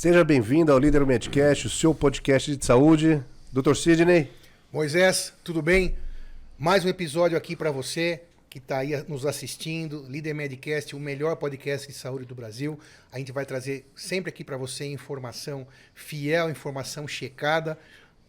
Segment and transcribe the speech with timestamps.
[0.00, 3.22] Seja bem-vindo ao Líder Medcast, o seu podcast de saúde.
[3.52, 3.74] Dr.
[3.74, 4.32] Sidney.
[4.72, 5.94] Moisés, tudo bem?
[6.58, 10.06] Mais um episódio aqui para você que está aí nos assistindo.
[10.08, 12.80] Líder Medcast, o melhor podcast de saúde do Brasil.
[13.12, 17.78] A gente vai trazer sempre aqui para você informação fiel, informação checada.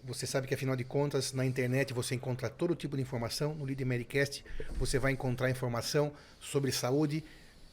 [0.03, 3.55] Você sabe que, afinal de contas, na internet você encontra todo tipo de informação.
[3.55, 4.43] No Líder Medcast
[4.77, 7.23] você vai encontrar informação sobre saúde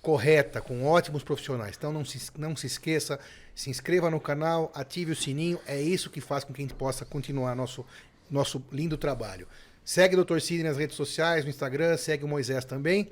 [0.03, 1.77] correta, com ótimos profissionais.
[1.77, 3.19] Então não se, não se esqueça,
[3.55, 5.61] se inscreva no canal, ative o sininho.
[5.67, 7.85] É isso que faz com que a gente possa continuar nosso,
[8.31, 9.47] nosso lindo trabalho.
[9.85, 10.39] Segue o Dr.
[10.41, 13.11] Sidney nas redes sociais, no Instagram, segue o Moisés também.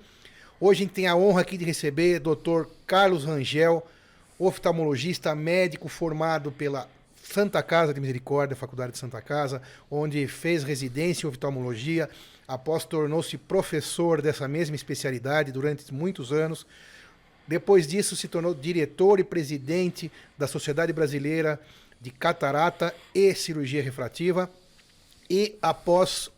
[0.61, 2.65] Hoje a gente tem a honra aqui de receber Dr.
[2.87, 3.87] Carlos Rangel,
[4.39, 6.89] oftalmologista médico formado pela
[7.23, 9.61] Santa Casa de Misericórdia, Faculdade de Santa Casa,
[9.91, 12.09] onde fez residência em oftalmologia,
[12.47, 16.67] após tornou-se professor dessa mesma especialidade durante muitos anos.
[17.47, 21.61] Depois disso, se tornou diretor e presidente da Sociedade Brasileira
[22.01, 24.51] de Catarata e Cirurgia Refrativa.
[25.29, 26.31] E após,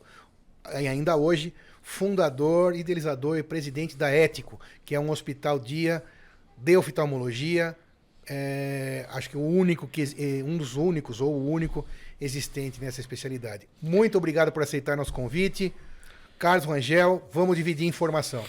[0.64, 6.02] ainda hoje, fundador, idealizador e presidente da Ético, que é um hospital dia
[6.56, 7.76] de oftalmologia,
[8.28, 11.86] é, acho que o único que é, um dos únicos ou o único
[12.20, 13.66] existente nessa especialidade.
[13.80, 15.72] Muito obrigado por aceitar nosso convite.
[16.38, 18.44] Carlos Rangel, vamos dividir informação.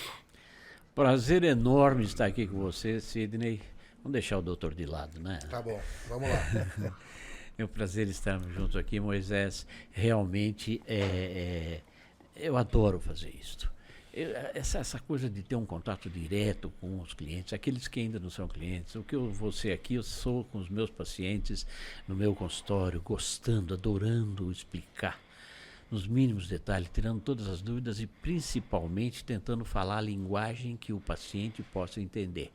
[0.93, 3.59] Prazer enorme estar aqui com você, Sidney.
[4.03, 5.39] Vamos deixar o doutor de lado, né?
[5.49, 6.95] Tá bom, vamos lá.
[7.57, 9.65] é um prazer estarmos juntos aqui, Moisés.
[9.91, 11.81] Realmente, é, é,
[12.35, 13.67] eu adoro fazer isso.
[14.53, 18.29] Essa, essa coisa de ter um contato direto com os clientes, aqueles que ainda não
[18.29, 21.65] são clientes, o que eu vou ser aqui, eu sou com os meus pacientes
[22.07, 25.19] no meu consultório, gostando, adorando explicar
[25.91, 30.99] nos mínimos detalhes, tirando todas as dúvidas e principalmente tentando falar a linguagem que o
[30.99, 32.51] paciente possa entender.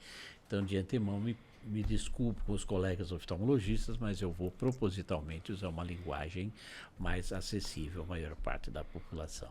[0.47, 5.69] Então, de antemão, me, me desculpo com os colegas oftalmologistas, mas eu vou propositalmente usar
[5.69, 6.53] uma linguagem
[6.99, 9.51] mais acessível à maior parte da população.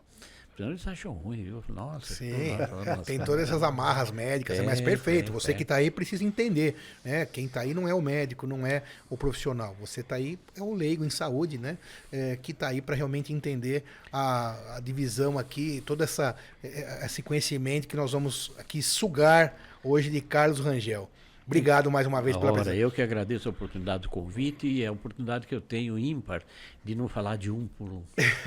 [0.60, 1.64] Eles acham ruim, viu?
[1.68, 2.58] Nossa, Sim,
[3.06, 5.32] tem todas essas amarras médicas, tem, mas perfeito.
[5.32, 5.58] Tem, você tem.
[5.58, 7.26] que está aí precisa entender, né?
[7.26, 9.76] Quem está aí não é o médico, não é o profissional.
[9.80, 11.78] Você está aí, é o leigo em saúde, né?
[12.12, 17.24] É, que está aí para realmente entender a, a, divisão aqui, todo essa, é, esse
[17.24, 21.10] conhecimento que nós vamos aqui sugar hoje de Carlos Rangel.
[21.46, 22.78] Obrigado mais uma vez pela Ora, presença.
[22.78, 26.42] Eu que agradeço a oportunidade do convite e é a oportunidade que eu tenho ímpar
[26.84, 28.04] de não falar de um por um,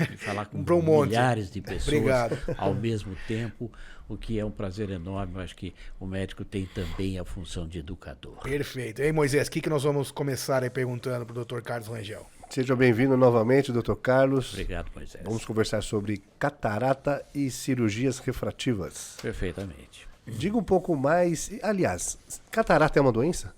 [0.09, 2.37] de falar com um milhares de pessoas Obrigado.
[2.57, 3.71] ao mesmo tempo,
[4.07, 5.35] o que é um prazer enorme.
[5.35, 8.39] Eu acho que o médico tem também a função de educador.
[8.41, 9.01] Perfeito.
[9.01, 11.61] E aí, Moisés, o que, que nós vamos começar aí perguntando para o Dr.
[11.61, 12.25] Carlos Rangel?
[12.49, 13.95] Seja bem-vindo novamente, Dr.
[13.95, 14.53] Carlos.
[14.53, 15.23] Obrigado, Moisés.
[15.23, 19.17] Vamos conversar sobre catarata e cirurgias refrativas.
[19.21, 20.06] Perfeitamente.
[20.27, 21.49] Diga um pouco mais.
[21.63, 22.17] Aliás,
[22.51, 23.55] catarata é uma doença?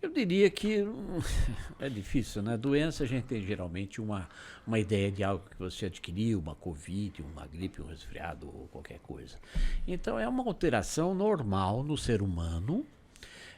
[0.00, 0.82] Eu diria que
[1.78, 2.56] é difícil, né?
[2.56, 4.26] Doença a gente tem geralmente uma,
[4.66, 8.98] uma ideia de algo que você adquiriu, uma Covid, uma gripe, um resfriado ou qualquer
[9.00, 9.36] coisa.
[9.86, 12.86] Então é uma alteração normal no ser humano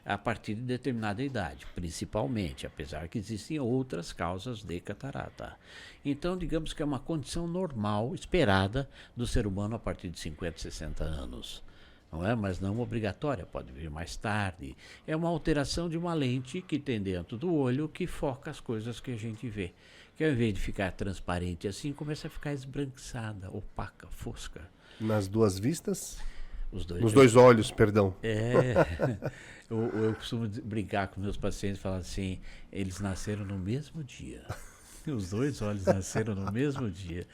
[0.04, 5.56] a partir de determinada idade, principalmente, apesar que existem outras causas de catarata.
[6.04, 10.58] Então, digamos que é uma condição normal, esperada do ser humano a partir de 50,
[10.58, 11.62] 60 anos.
[12.10, 12.34] Não é?
[12.34, 14.76] Mas não obrigatória, pode vir mais tarde.
[15.06, 19.00] É uma alteração de uma lente que tem dentro do olho que foca as coisas
[19.00, 19.72] que a gente vê.
[20.14, 24.60] Que ao invés de ficar transparente assim, começa a ficar esbranquiçada, opaca, fosca.
[25.00, 26.18] Nas duas vistas?
[26.70, 28.14] Os dois, Nos dois olhos, perdão.
[28.22, 28.74] É.
[29.72, 32.38] eu, eu costumo brincar com meus pacientes e falar assim:
[32.70, 34.44] eles nasceram no mesmo dia.
[35.06, 37.26] Os dois olhos nasceram no mesmo dia.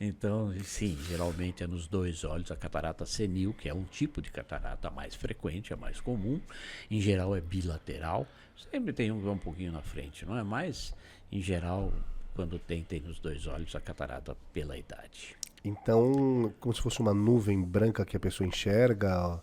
[0.00, 4.30] Então, sim, geralmente é nos dois olhos a catarata senil, que é um tipo de
[4.30, 6.40] catarata mais frequente, é mais comum.
[6.88, 8.26] Em geral é bilateral.
[8.70, 10.42] Sempre tem um, um pouquinho na frente, não é?
[10.44, 10.94] Mas,
[11.32, 11.92] em geral,
[12.34, 15.34] quando tem, tem nos dois olhos a catarata pela idade.
[15.64, 19.42] Então, como se fosse uma nuvem branca que a pessoa enxerga.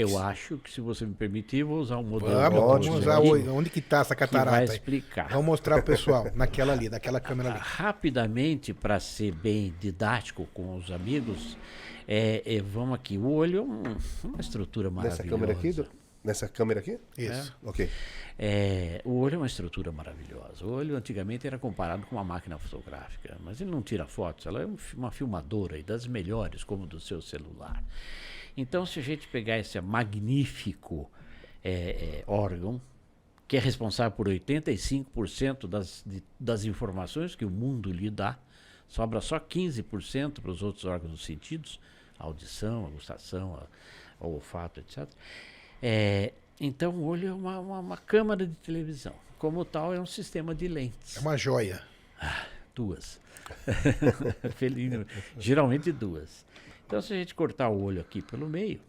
[0.00, 2.32] Eu acho que, se você me permitir, vou usar um modelo.
[2.32, 4.50] Vamos, vamos usar o, onde que está essa catarata?
[4.50, 5.28] vai explicar.
[5.28, 7.60] Vamos mostrar para o pessoal, naquela ali, naquela câmera ali.
[7.60, 11.56] Rapidamente, para ser bem didático com os amigos,
[12.06, 13.18] é, é, vamos aqui.
[13.18, 13.82] O olho é um,
[14.24, 15.22] uma estrutura maravilhosa.
[15.22, 15.72] Nessa câmera aqui?
[15.72, 15.86] Do...
[16.22, 16.98] Nessa câmera aqui?
[17.16, 17.56] Isso.
[17.64, 17.68] É.
[17.68, 17.90] Ok.
[18.38, 20.66] É, o olho é uma estrutura maravilhosa.
[20.66, 24.62] O olho antigamente era comparado com uma máquina fotográfica, mas ele não tira fotos, ela
[24.62, 27.82] é uma filmadora e das melhores, como do seu celular.
[28.56, 31.10] Então, se a gente pegar esse magnífico
[31.62, 32.80] é, é, órgão,
[33.46, 38.38] que é responsável por 85% das, de, das informações que o mundo lhe dá,
[38.88, 41.78] sobra só 15% para os outros órgãos dos sentidos,
[42.18, 43.54] a audição, a gustação,
[44.20, 45.06] a, o olfato, etc.
[45.82, 49.14] É, Então, o olho é uma, uma, uma câmara de televisão.
[49.38, 51.16] Como tal, é um sistema de É lentes.
[51.18, 51.82] uma joia.
[52.74, 53.20] Duas.
[54.56, 55.06] Felino,
[55.38, 56.44] Geralmente duas.
[56.86, 58.80] Então, se a gente cortar o olho aqui pelo meio,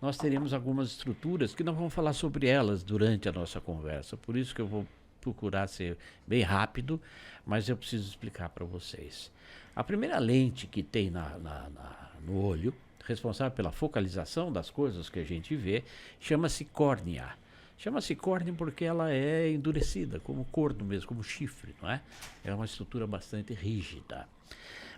[0.00, 4.16] nós teremos algumas estruturas que nós vamos falar sobre elas durante a nossa conversa.
[4.16, 4.86] Por isso que eu vou
[5.20, 5.96] procurar ser
[6.26, 7.00] bem rápido,
[7.46, 9.30] mas eu preciso explicar para vocês.
[9.74, 12.74] A primeira lente que tem na, na- na- no olho,
[13.06, 15.84] responsável pela focalização das coisas que a gente vê,
[16.20, 17.36] chama-se córnea.
[17.76, 22.00] Chama-se córnea porque ela é endurecida, como corno mesmo, como chifre, não é?
[22.44, 24.26] É uma estrutura bastante rígida.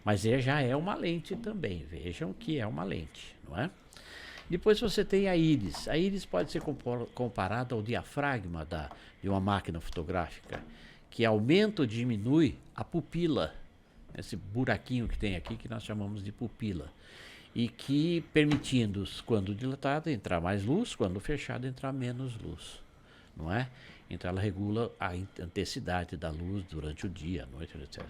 [0.07, 3.69] Mas é, já é uma lente também, vejam que é uma lente, não é?
[4.49, 5.89] Depois você tem a íris.
[5.89, 6.63] A íris pode ser
[7.13, 8.89] comparada ao diafragma da,
[9.21, 10.63] de uma máquina fotográfica,
[11.11, 13.53] que aumenta ou diminui a pupila,
[14.17, 16.89] esse buraquinho que tem aqui que nós chamamos de pupila,
[17.53, 22.81] e que permitindo, quando dilatada, entrar mais luz, quando fechada, entrar menos luz,
[23.37, 23.69] não é?
[24.09, 28.05] Então ela regula a in- intensidade da luz durante o dia, a noite, etc.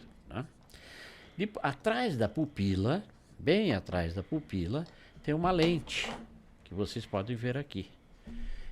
[1.36, 3.04] Depo- atrás da pupila,
[3.38, 4.84] bem atrás da pupila,
[5.22, 6.10] tem uma lente
[6.64, 7.90] que vocês podem ver aqui.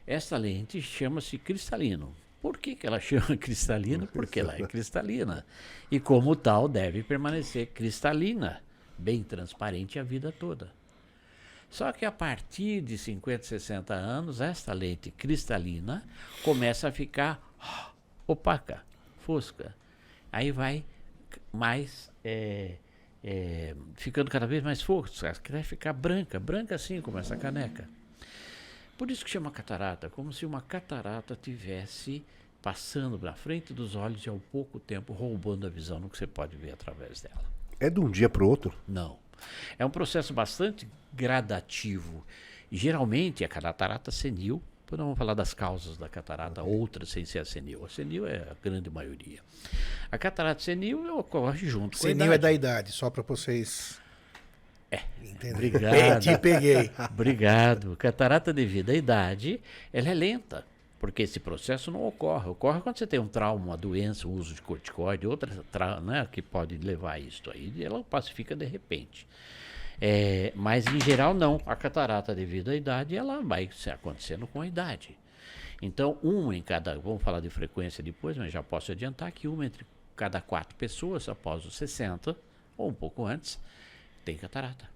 [0.07, 2.15] Essa lente chama-se cristalino.
[2.41, 4.07] Por que, que ela chama cristalino?
[4.07, 5.45] Porque ela é cristalina.
[5.91, 8.63] E como tal, deve permanecer cristalina,
[8.99, 10.71] bem transparente a vida toda.
[11.71, 16.05] Só que a partir de 50, 60 anos, esta lente cristalina
[16.45, 17.43] começa a ficar
[18.27, 18.83] opaca,
[19.21, 19.75] fosca.
[20.31, 20.85] Aí vai
[21.53, 22.77] mais é,
[23.23, 27.89] é, ficando cada vez mais fosca, que vai ficar branca, branca assim como essa caneca.
[28.97, 32.25] Por isso que chama catarata, como se uma catarata tivesse
[32.63, 36.27] passando na frente dos olhos e ao pouco tempo roubando a visão no que você
[36.27, 37.45] pode ver através dela.
[37.79, 38.73] É de um dia pro outro?
[38.87, 39.19] Não.
[39.79, 42.25] É um processo bastante gradativo.
[42.71, 47.39] Geralmente a catarata senil, depois nós vamos falar das causas da catarata, outras sem ser
[47.41, 47.85] a senil.
[47.85, 49.41] A senil é a grande maioria.
[50.13, 52.93] A catarata senil ocorre junto com a Senil é da idade.
[52.93, 53.99] só para vocês.
[54.91, 55.01] É.
[55.23, 55.57] Entenderam?
[55.57, 56.21] Obrigado.
[56.23, 56.91] Te peguei.
[57.11, 57.97] Obrigado.
[57.97, 59.61] Catarata devido à idade,
[59.93, 60.65] ela é lenta,
[61.01, 62.49] porque esse processo não ocorre.
[62.51, 66.29] Ocorre quando você tem um trauma, uma doença, o uso de corticoide, outra tra- né,
[66.31, 69.27] que pode levar a isso aí, e ela pacifica de repente.
[70.07, 71.59] É, mas em geral não.
[71.65, 75.17] A catarata devido à idade, ela vai se acontecendo com a idade.
[75.81, 79.65] Então, uma em cada, vamos falar de frequência depois, mas já posso adiantar que uma
[79.65, 82.37] entre cada quatro pessoas após os 60,
[82.77, 83.59] ou um pouco antes,
[84.27, 84.91] tem catarata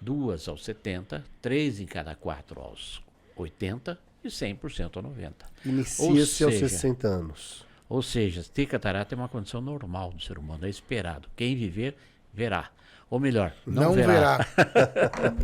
[0.00, 3.02] duas aos 70, três em cada quatro aos
[3.34, 5.46] 80 e 100% aos 90.
[5.64, 7.66] Inicia-se aos seja, 60 anos.
[7.88, 11.28] Ou seja, ter catarata é uma condição normal do ser humano, é esperado.
[11.34, 11.96] Quem viver,
[12.32, 12.70] verá.
[13.10, 14.36] Ou melhor, não, Não, verá.
[14.36, 14.46] verá.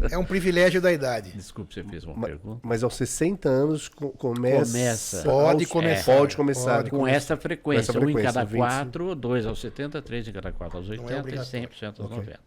[0.13, 1.33] é um privilégio da idade.
[1.33, 2.61] Desculpe, você fez uma Ma- pergunta.
[2.63, 4.73] Mas aos 60 anos co- começa.
[4.73, 5.23] Começa.
[5.23, 6.17] Pode aos- começar.
[6.19, 6.77] Pode começar.
[6.77, 8.59] Pode Com essa frequência, essa um em frequência, cada 25.
[8.69, 11.69] quatro, dois aos 70, três em cada quatro aos 80 e obrigatório.
[11.71, 12.41] 100% aos 90.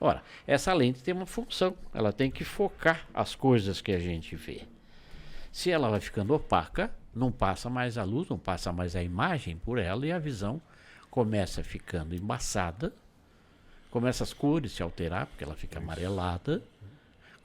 [0.00, 4.34] Ora, essa lente tem uma função, ela tem que focar as coisas que a gente
[4.34, 4.62] vê.
[5.52, 9.56] Se ela vai ficando opaca, não passa mais a luz, não passa mais a imagem
[9.56, 10.60] por ela e a visão
[11.08, 12.92] começa ficando embaçada,
[13.90, 16.62] começa as cores se alterar, porque ela fica amarelada,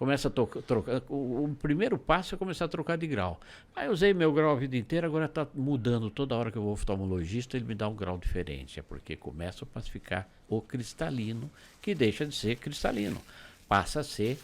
[0.02, 1.04] começa a trocar.
[1.10, 3.40] O, o primeiro passo é começar a trocar de grau.
[3.76, 6.10] Aí eu usei meu grau a vida inteira, agora está mudando.
[6.10, 8.80] Toda hora que eu vou ao oftalmologista, ele me dá um grau diferente.
[8.80, 13.22] É porque começa a pacificar o cristalino, que deixa de ser cristalino,
[13.68, 14.40] passa a ser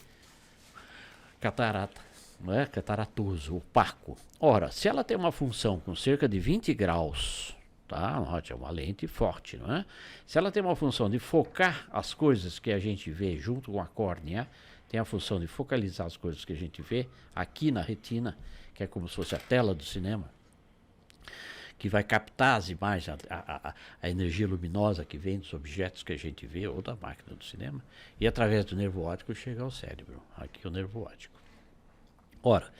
[1.41, 1.99] catarata,
[2.39, 2.67] não é?
[2.67, 4.15] Cataratoso, opaco.
[4.39, 7.56] Ora, se ela tem uma função com cerca de 20 graus,
[7.87, 8.19] tá?
[8.19, 9.85] Note, é uma lente forte, não é?
[10.25, 13.81] Se ela tem uma função de focar as coisas que a gente vê junto com
[13.81, 14.47] a córnea,
[14.89, 18.37] tem a função de focalizar as coisas que a gente vê aqui na retina,
[18.73, 20.29] que é como se fosse a tela do cinema
[21.77, 26.11] que vai captar as imagens, a, a- a- energia luminosa que vem dos objetos que
[26.11, 27.83] a gente vê, ou da máquina do cinema,
[28.19, 30.19] e através do nervo óptico chega ao cérebro.
[30.35, 31.36] Aqui é o nervo óptico.
[32.43, 32.71] Ora,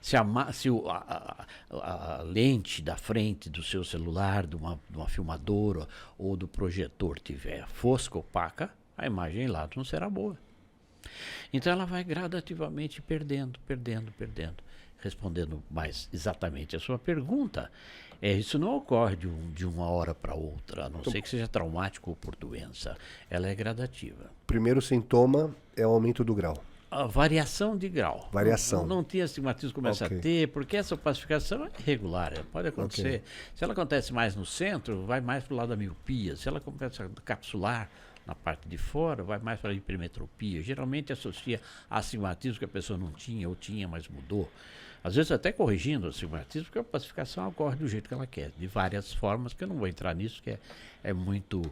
[0.00, 4.78] se, a, se o- a, a- a lente da frente do seu celular, de uma,
[4.88, 10.36] de uma filmadora ou do projetor tiver fosca, opaca, a imagem lá não será boa.
[11.52, 14.56] Então ela vai gradativamente perdendo, perdendo, perdendo.
[14.98, 17.70] Respondendo mais exatamente a sua pergunta,
[18.20, 21.28] é, isso não ocorre de, um- de uma hora para outra, a não ser que
[21.28, 22.96] seja traumático ou por doença.
[23.30, 24.30] Ela é gradativa.
[24.46, 26.56] Primeiro sintoma é o aumento do grau.
[26.90, 28.28] A variação de grau.
[28.32, 28.86] Variação.
[28.86, 30.18] Não, não tem astigmatismo, começa Ok.
[30.18, 33.22] a ter, porque essa pacificação é irregular, é, pode acontecer.
[33.54, 36.36] Se ela acontece mais no centro, vai mais para o lado da miopia.
[36.36, 37.90] Se ela começa a capsular,
[38.26, 40.60] na parte de fora, vai mais para a hipermetropia.
[40.62, 44.50] Geralmente associa astigmatismo que a pessoa não tinha ou tinha, mas mudou.
[45.04, 48.50] Às vezes até corrigindo o astigmatismo, porque a pacificação ocorre do jeito que ela quer,
[48.58, 50.58] de várias formas, que eu não vou entrar nisso, que é,
[51.04, 51.62] é muito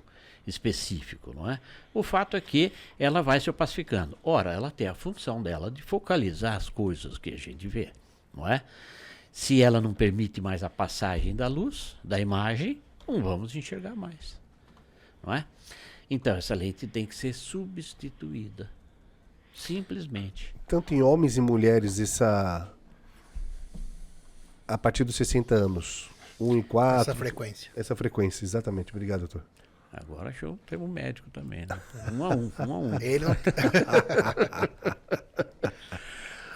[0.46, 1.60] específico, não é?
[1.92, 4.18] O fato é que ela vai se opacificando.
[4.22, 7.90] Ora, ela tem a função dela de focalizar as coisas que a gente vê,
[8.34, 8.62] não é?
[9.32, 14.38] Se ela não permite mais a passagem da luz, da imagem, não vamos enxergar mais,
[15.22, 15.44] não é?
[16.10, 18.70] Então, essa lente tem que ser substituída.
[19.54, 20.54] Simplesmente.
[20.66, 22.72] Tanto em homens e mulheres, essa.
[24.66, 26.10] A partir dos 60 anos.
[26.40, 27.00] 1 em 4.
[27.00, 27.72] Essa frequência.
[27.76, 28.92] Essa frequência, exatamente.
[28.92, 29.44] Obrigado, doutor.
[29.96, 31.78] Agora show, temos um médico também, né?
[32.12, 33.00] Um a um, um a um.
[33.00, 33.36] Ele não...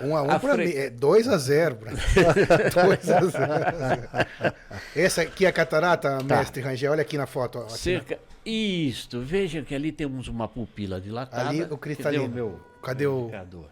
[0.00, 0.72] um a um A pra fre- mim.
[0.72, 1.98] É 2 a 0 pra mim.
[2.74, 4.54] 2 a 0
[4.94, 6.92] Essa aqui é a catarata, mestre Rangel.
[6.92, 7.58] Olha aqui na foto.
[7.58, 8.18] ó, aqui, Cerca.
[8.44, 11.48] Isto, vejam que ali temos uma pupila dilatada.
[11.48, 12.22] Ali, o cristalino.
[12.24, 13.68] Cadê o meu Cadê o- indicador?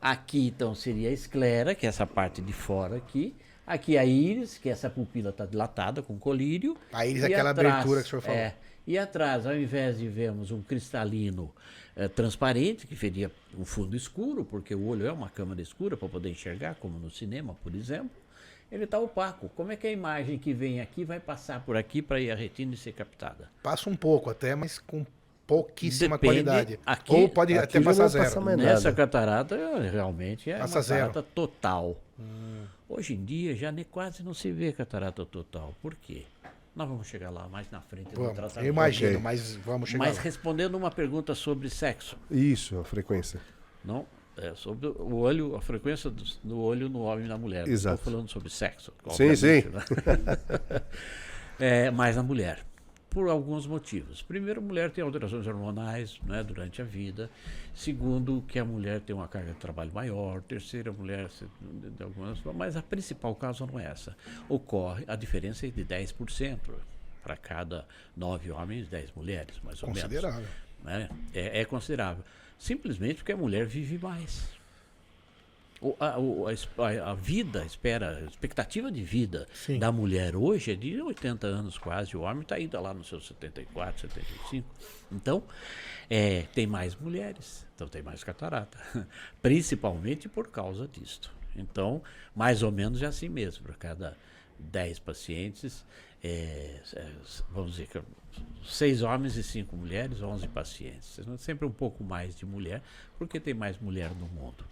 [0.00, 3.34] Aqui então seria a esclera, que é essa parte de fora aqui.
[3.66, 6.76] Aqui a íris, que essa pupila está dilatada com colírio.
[6.92, 8.38] A íris é aquela atrás- abertura que o senhor falou.
[8.38, 8.54] É,
[8.86, 11.50] e atrás, ao invés de vermos um cristalino
[11.96, 16.08] eh, transparente, que seria um fundo escuro, porque o olho é uma câmara escura para
[16.08, 18.10] poder enxergar, como no cinema, por exemplo,
[18.70, 19.48] ele está opaco.
[19.56, 22.34] Como é que a imagem que vem aqui vai passar por aqui para ir à
[22.34, 23.48] retina e ser captada?
[23.62, 25.06] Passa um pouco até, mas com
[25.46, 26.44] pouquíssima Depende.
[26.44, 26.80] qualidade.
[26.84, 28.24] Aqui- Ou pode aqui até passar zero.
[28.24, 28.96] passa mais Nessa nada.
[28.96, 29.56] catarata
[29.90, 31.06] realmente é Passa uma zero.
[31.08, 31.96] catarata total.
[32.88, 35.74] Hoje em dia já nem, quase não se vê catarata total.
[35.82, 36.22] Por quê?
[36.74, 38.66] Nós vamos chegar lá mais na frente do Vamos, tratamento.
[38.66, 39.22] eu imagino, Ok.
[39.22, 40.22] mas vamos chegar Mas lá.
[40.22, 43.40] respondendo uma pergunta sobre sexo, Isso, a frequência.
[43.84, 44.06] não?
[44.36, 47.68] É sobre o olho, a frequência do, do olho no homem e na mulher.
[47.68, 47.98] Exato.
[47.98, 48.92] Estou falando sobre sexo.
[49.10, 49.84] Sim, obviamente, né?
[51.60, 52.64] é, mais na mulher.
[53.14, 54.20] Por alguns motivos.
[54.22, 57.30] Primeiro, a mulher tem alterações hormonais né, durante a vida.
[57.72, 60.42] Segundo, que a mulher tem uma carga de trabalho maior.
[60.42, 61.28] Terceiro, a mulher.
[61.28, 64.16] de- de algumas, mas a principal causa não é essa.
[64.48, 66.58] Ocorre a diferença é de 10%.
[67.22, 70.46] Para cada nove homens, 10 mulheres, mais ou menos Considerável.
[70.82, 71.08] né?
[71.32, 72.22] É, é considerável.
[72.58, 74.48] Simplesmente porque a mulher vive mais.
[76.00, 79.78] A, a a- vida, espera, a expectativa de vida Sim.
[79.78, 82.16] da mulher hoje é de 80 anos quase.
[82.16, 84.66] O homem está ainda lá nos seus 74, 75.
[85.12, 85.42] Então,
[86.08, 88.78] é, tem mais mulheres, então tem mais catarata.
[89.42, 91.30] Principalmente por causa disto.
[91.56, 92.02] Então,
[92.34, 93.64] mais ou menos é assim mesmo.
[93.64, 94.16] Para cada
[94.58, 95.84] 10 pacientes,
[96.22, 97.10] é, é,
[97.50, 98.00] vamos dizer que
[98.66, 101.20] seis homens e cinco mulheres, 11 pacientes.
[101.38, 102.82] Sempre um pouco mais de mulher,
[103.18, 104.64] porque tem mais mulher no mundo.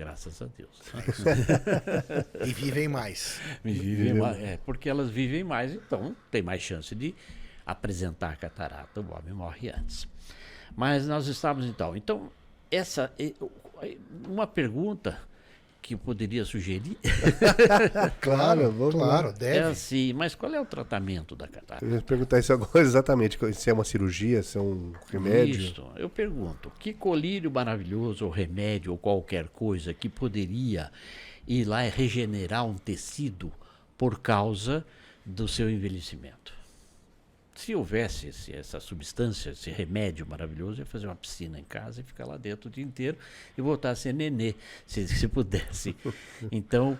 [0.00, 0.80] Graças a Deus.
[2.46, 3.38] E vivem mais.
[3.62, 7.14] Vivem mais, é, porque elas vivem mais, então tem mais chance de
[7.66, 8.98] apresentar catarata.
[8.98, 10.08] O homem morre antes.
[10.74, 11.94] Mas nós estamos então.
[11.94, 12.32] Então,
[12.70, 13.12] essa
[14.26, 15.20] uma pergunta
[15.82, 16.96] que eu poderia sugerir
[18.20, 19.34] Claro, vamos claro, lá.
[19.34, 19.58] é deve.
[19.70, 21.84] assim, mas qual é o tratamento da catarata?
[21.84, 23.38] Eu ia perguntar isso agora exatamente.
[23.54, 25.60] Se é uma cirurgia, se é um remédio.
[25.60, 25.86] Isso.
[25.96, 30.90] Eu pergunto, que colírio maravilhoso, ou remédio, ou qualquer coisa que poderia
[31.46, 33.52] ir lá e regenerar um tecido
[33.96, 34.84] por causa
[35.24, 36.59] do seu envelhecimento?
[37.60, 42.00] Se houvesse esse- essa substância, esse remédio maravilhoso, eu ia fazer uma piscina em casa
[42.00, 43.18] e ficar lá dentro o dia inteiro
[43.56, 44.54] e voltar a ser nenê,
[44.86, 45.94] se, se pudesse.
[46.50, 46.98] Então,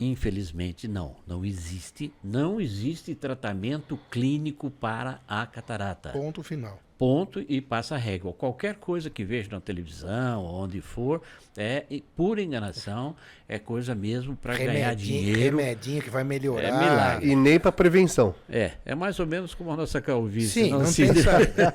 [0.00, 1.14] infelizmente, não.
[1.26, 6.10] Não existe, não existe tratamento clínico para a catarata.
[6.10, 6.80] Ponto final.
[7.00, 8.30] Ponto e passa a régua.
[8.34, 11.22] Qualquer coisa que veja na televisão, onde for,
[11.56, 13.16] é pura enganação,
[13.48, 15.56] é coisa mesmo para ganhar dinheiro.
[15.56, 16.62] remedinho que vai melhorar.
[16.68, 17.26] É milagre.
[17.30, 18.34] E nem para prevenção.
[18.50, 20.64] É, é mais ou menos como a nossa calvície.
[20.64, 21.74] Sim, não se- tem saída.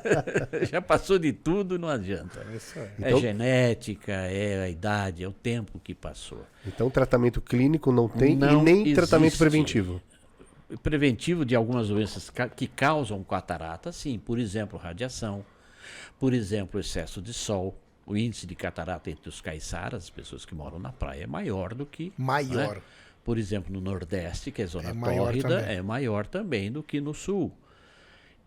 [0.69, 2.45] Já passou de tudo, não adianta.
[2.47, 2.57] Aí.
[3.01, 6.45] É Então- genética, é a idade, é o tempo que passou.
[6.67, 9.39] Então, tratamento clínico não tem Não e nem tratamento existe.
[9.39, 9.99] preventivo.
[10.81, 14.17] Preventivo de algumas doenças que causam catarata, sim.
[14.19, 15.45] Por exemplo, radiação.
[16.19, 17.77] Por exemplo, excesso de sol.
[18.07, 21.73] O índice de catarata entre os caiçaras, as pessoas que moram na praia, é maior
[21.73, 22.13] do que.
[22.17, 22.75] Maior.
[22.75, 22.81] né?
[23.23, 27.13] Por exemplo, no Nordeste, que é zona É tórrida, é maior também do que no
[27.15, 27.51] Sul.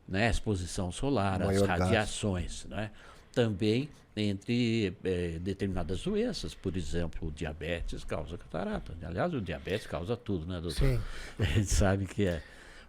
[0.07, 0.29] Né?
[0.29, 1.81] A exposição solar, as Maior gasto.
[1.81, 2.65] radiações.
[2.67, 2.91] Né?
[3.38, 8.92] Também entre eh, determinadas doenças, por exemplo, o diabetes causa catarata.
[9.00, 10.88] Aliás, o diabetes causa tudo, né, doutor?
[10.88, 11.00] Sim.
[11.38, 12.42] A gente sabe que é.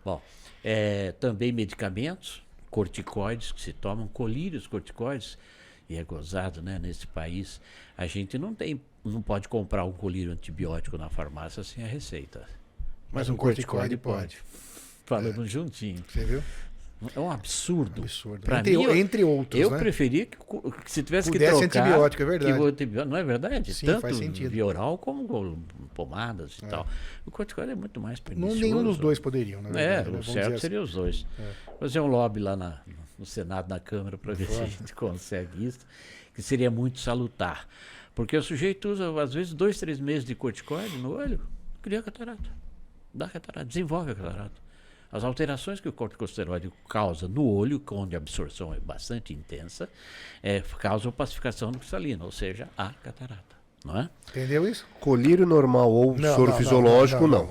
[0.03, 0.19] Bom,
[0.63, 2.41] é, também medicamentos,
[2.71, 5.37] corticoides que se tomam, colírios corticoides,
[5.87, 6.79] e é gozado, né?
[6.79, 7.61] Nesse país,
[7.95, 12.47] a gente não tem, não pode comprar um colírio antibiótico na farmácia sem a receita.
[13.11, 14.39] Mas um corticoide pode.
[15.05, 16.03] Falando juntinho.
[16.07, 16.43] Você viu?
[17.15, 18.01] É um absurdo.
[18.01, 18.41] Absurdo.
[18.41, 19.77] Pra Entre- mim, eu, entre outros, Eu né?
[19.77, 21.85] preferia que, que se tivesse Pudesse que trocar...
[21.87, 22.51] antibiótico, é verdade.
[22.51, 23.73] antibiótico- não é verdade?
[23.73, 24.49] Sim, Tanto faz sentido.
[24.49, 25.57] via oral como com
[25.93, 26.85] pomadas e tal.
[27.25, 28.59] O corticoide é muito mais Não, pernicioso.
[28.61, 30.03] nenhum dos dois poderiam, na É, verdade.
[30.03, 30.09] né?
[30.09, 30.57] o Vamos certo assim.
[30.57, 31.25] seria os dois.
[31.79, 32.81] Fazer um lobby lá na-
[33.17, 35.79] no Senado, na Câmara, para ver se a gente consegue isso,
[36.33, 37.65] que seria muito salutar.
[38.13, 41.39] Porque o sujeito usa, às vezes, dois, três meses de corticoide no olho,
[41.81, 42.49] cria catarata.
[43.13, 44.68] Dá catarata, desenvolve a catarata.
[45.11, 49.89] As alterações que o corticosteroide causa no olho, onde a absorção é bastante intensa,
[50.43, 53.57] é, causam pacificação do cristalino, ou seja, a catarata.
[53.83, 54.09] Não é?
[54.29, 54.85] Entendeu isso?
[54.99, 57.45] Colírio normal ou Não, soro não, fisiológico, não.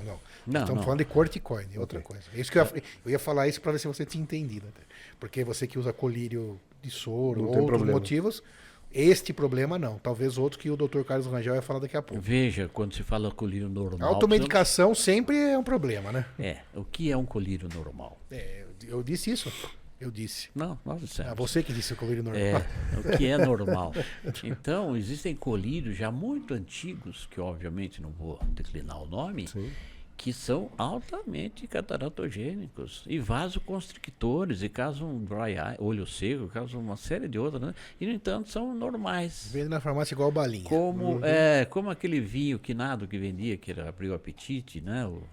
[0.47, 0.83] Não, Estamos não.
[0.83, 2.23] falando de corticoide, outra coisa.
[2.33, 4.67] Isso que eu, ia, eu ia falar isso para ver se você tinha entendido.
[4.67, 4.81] até.
[5.19, 7.91] Porque você que usa colírio de soro Não ou tem outros problema.
[7.99, 8.41] motivos,
[8.91, 9.99] este problema não.
[9.99, 11.01] Talvez outro que o Dr.
[11.03, 12.21] Carlos Rangel vai falar daqui a pouco.
[12.21, 14.09] Veja, quando se fala colírio normal.
[14.09, 16.25] A automedicação sempre é um problema, né?
[16.39, 18.19] É, o que é um colírio normal?
[18.31, 19.51] É, eu disse isso.
[19.99, 20.49] Eu disse.
[20.55, 21.31] Não, nós dissemos.
[21.31, 22.41] Ah, você que disse o colírio normal.
[22.41, 22.55] É,
[22.97, 23.93] o que é normal.
[24.43, 29.45] Então, existem colírios já muito antigos, que obviamente não vou declinar o nome,
[30.19, 36.97] que são altamente cataratogênicos e vasoconstrictores, e causam um dry eye, olho seco, causam uma
[36.97, 37.73] série de outras, né?
[38.01, 39.49] E, no entanto, são normais.
[39.53, 40.65] Vende na farmácia igual balinha.
[40.65, 45.05] Como, é, como aquele vinho quinado que vendia, que era, abriu apetite, né?
[45.05, 45.23] O,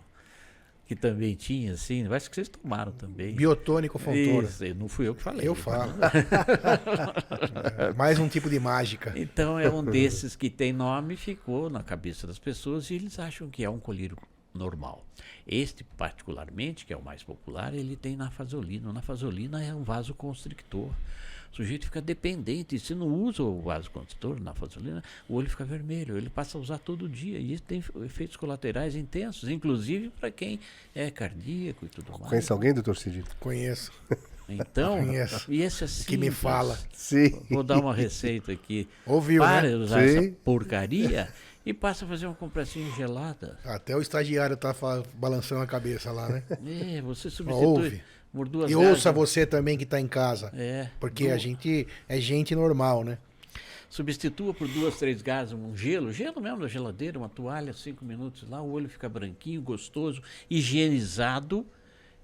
[0.86, 3.34] que também tinha, assim, acho que vocês tomaram também.
[3.34, 4.46] Biotônico Fontoura.
[4.46, 5.48] Isso, não fui eu que falei.
[5.48, 5.94] Eu falo.
[7.98, 9.12] Mais um tipo de mágica.
[9.16, 13.50] Então é um desses que tem nome, ficou na cabeça das pessoas e eles acham
[13.50, 14.16] que é um colírio
[14.56, 15.04] normal.
[15.46, 18.90] Este, particularmente, que é o mais popular, ele tem nafasolina.
[18.90, 20.90] O nafasolina é um vasoconstrictor.
[21.52, 22.78] O sujeito fica dependente.
[22.78, 26.16] Se não usa o vasoconstrictor, nafasolina, o olho fica vermelho.
[26.16, 27.38] Ele passa a usar todo dia.
[27.38, 30.58] E isso tem efeitos colaterais intensos, inclusive para quem
[30.94, 32.28] é cardíaco e tudo mais.
[32.28, 33.24] Conhece alguém, doutor Cid?
[33.40, 33.92] Conheço.
[34.48, 35.50] Então, Conheço.
[35.50, 36.04] e esse assim.
[36.04, 36.78] Que me fala.
[36.92, 37.40] Sim.
[37.50, 38.86] Vou dar uma receita aqui.
[39.06, 39.68] Ouviu, Para né?
[39.70, 40.18] de usar Sim.
[40.18, 41.32] essa porcaria
[41.66, 43.58] e passa a fazer uma compressinha gelada.
[43.64, 44.72] Até o estagiário tá
[45.14, 46.42] balançando a cabeça lá, né?
[46.96, 47.30] É, você Ouve.
[47.30, 48.02] substitui
[48.48, 50.52] duas E ouça você também que tá em casa.
[50.54, 50.88] É.
[51.00, 53.18] Porque du- a gente é gente normal, né?
[53.88, 58.48] Substitua por duas, três gases um gelo, gelo mesmo da geladeira, uma toalha, cinco minutos
[58.48, 61.64] lá, o olho fica branquinho, gostoso, higienizado,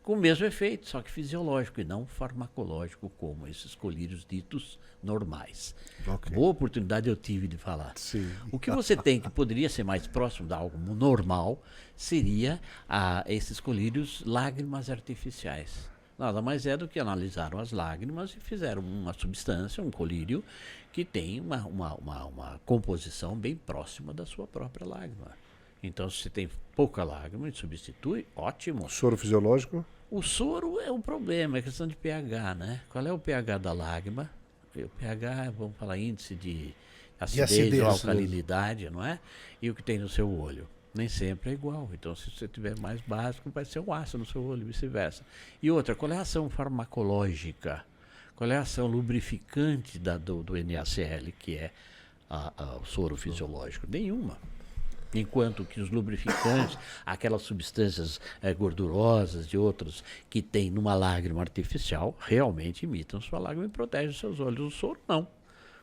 [0.03, 5.75] com o mesmo efeito, só que fisiológico e não farmacológico, como esses colírios ditos normais.
[6.07, 6.35] Ok.
[6.35, 7.93] Boa oportunidade eu tive de falar.
[7.97, 8.29] Sim.
[8.51, 11.63] O que você tem que poderia ser mais próximo de algo normal
[11.97, 15.91] seria ah, esses colírios lágrimas artificiais.
[16.19, 20.45] Nada mais é do que analisaram as lágrimas e fizeram uma substância, um colírio,
[20.93, 25.33] que tem uma, uma, uma, uma composição bem próxima da sua própria lágrima.
[25.83, 28.89] Então, se você tem pouca lágrima e substitui, ótimo.
[28.89, 29.85] Soro fisiológico?
[30.11, 32.81] O soro é um problema, é questão de pH, né?
[32.91, 34.31] Qual é o pH da lágrima?
[34.77, 36.75] O pH, vamos falar índice de
[37.19, 37.93] acidez, acidez, ou né?
[37.93, 39.19] alcalinidade, não é?
[39.61, 40.67] E o que tem no seu olho.
[40.95, 41.89] Nem sempre é igual.
[41.93, 45.25] Então, se você tiver mais básico, vai ser um ácido no seu olho, e vice-versa.
[45.63, 47.85] E outra, qual é a ação farmacológica?
[48.37, 51.71] Qual é a ação lubrificante da, do, do NaCl, que é
[52.29, 53.87] a- a- o soro fisiológico?
[53.89, 54.37] Nenhuma.
[55.15, 62.17] Enquanto que os lubrificantes, aquelas substâncias eh, gordurosas e outros que tem numa lágrima artificial,
[62.21, 64.61] realmente imitam sua lágrima e protegem seus olhos.
[64.61, 65.27] O soro não.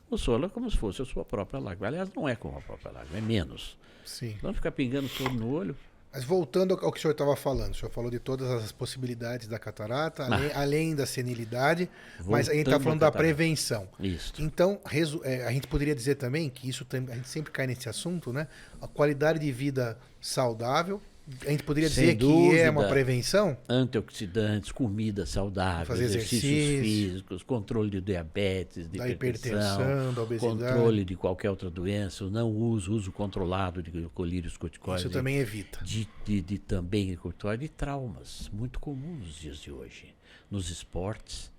[0.10, 1.88] O soro é como se fosse a sua própria lágrima.
[1.88, 3.78] Aliás, não é como a própria lágrima, é menos.
[4.04, 4.36] Sim.
[4.42, 5.76] Não ficar pingando soro no olho.
[6.12, 9.48] Mas voltando ao que o senhor estava falando, o senhor falou de todas as possibilidades
[9.48, 11.88] da catarata, além, além da senilidade,
[12.26, 13.88] mas a gente está Voltando falando da prevenção.
[14.00, 14.34] Isso.
[14.40, 14.82] Então,
[15.24, 18.48] é, a gente poderia dizer também que isso a gente sempre cai nesse assunto, né?
[18.82, 21.00] A qualidade de vida saudável,
[21.46, 22.90] a gente poderia Sem dizer que é uma dúvida.
[22.94, 23.58] prevenção.
[23.68, 26.84] Antioxidantes, comida saudável, Fazer exercícios exercício.
[27.12, 30.58] físicos, controle de diabetes, de Da hipertensão, hipertensão, da obesidade.
[30.74, 35.06] controle de qualquer outra doença, o não uso, uso controlado de colírios corticoides.
[35.06, 35.84] Isso também evita.
[35.84, 40.14] de, de, de também corticoide de traumas, muito comum nos dias de hoje.
[40.50, 41.52] Nos esportes,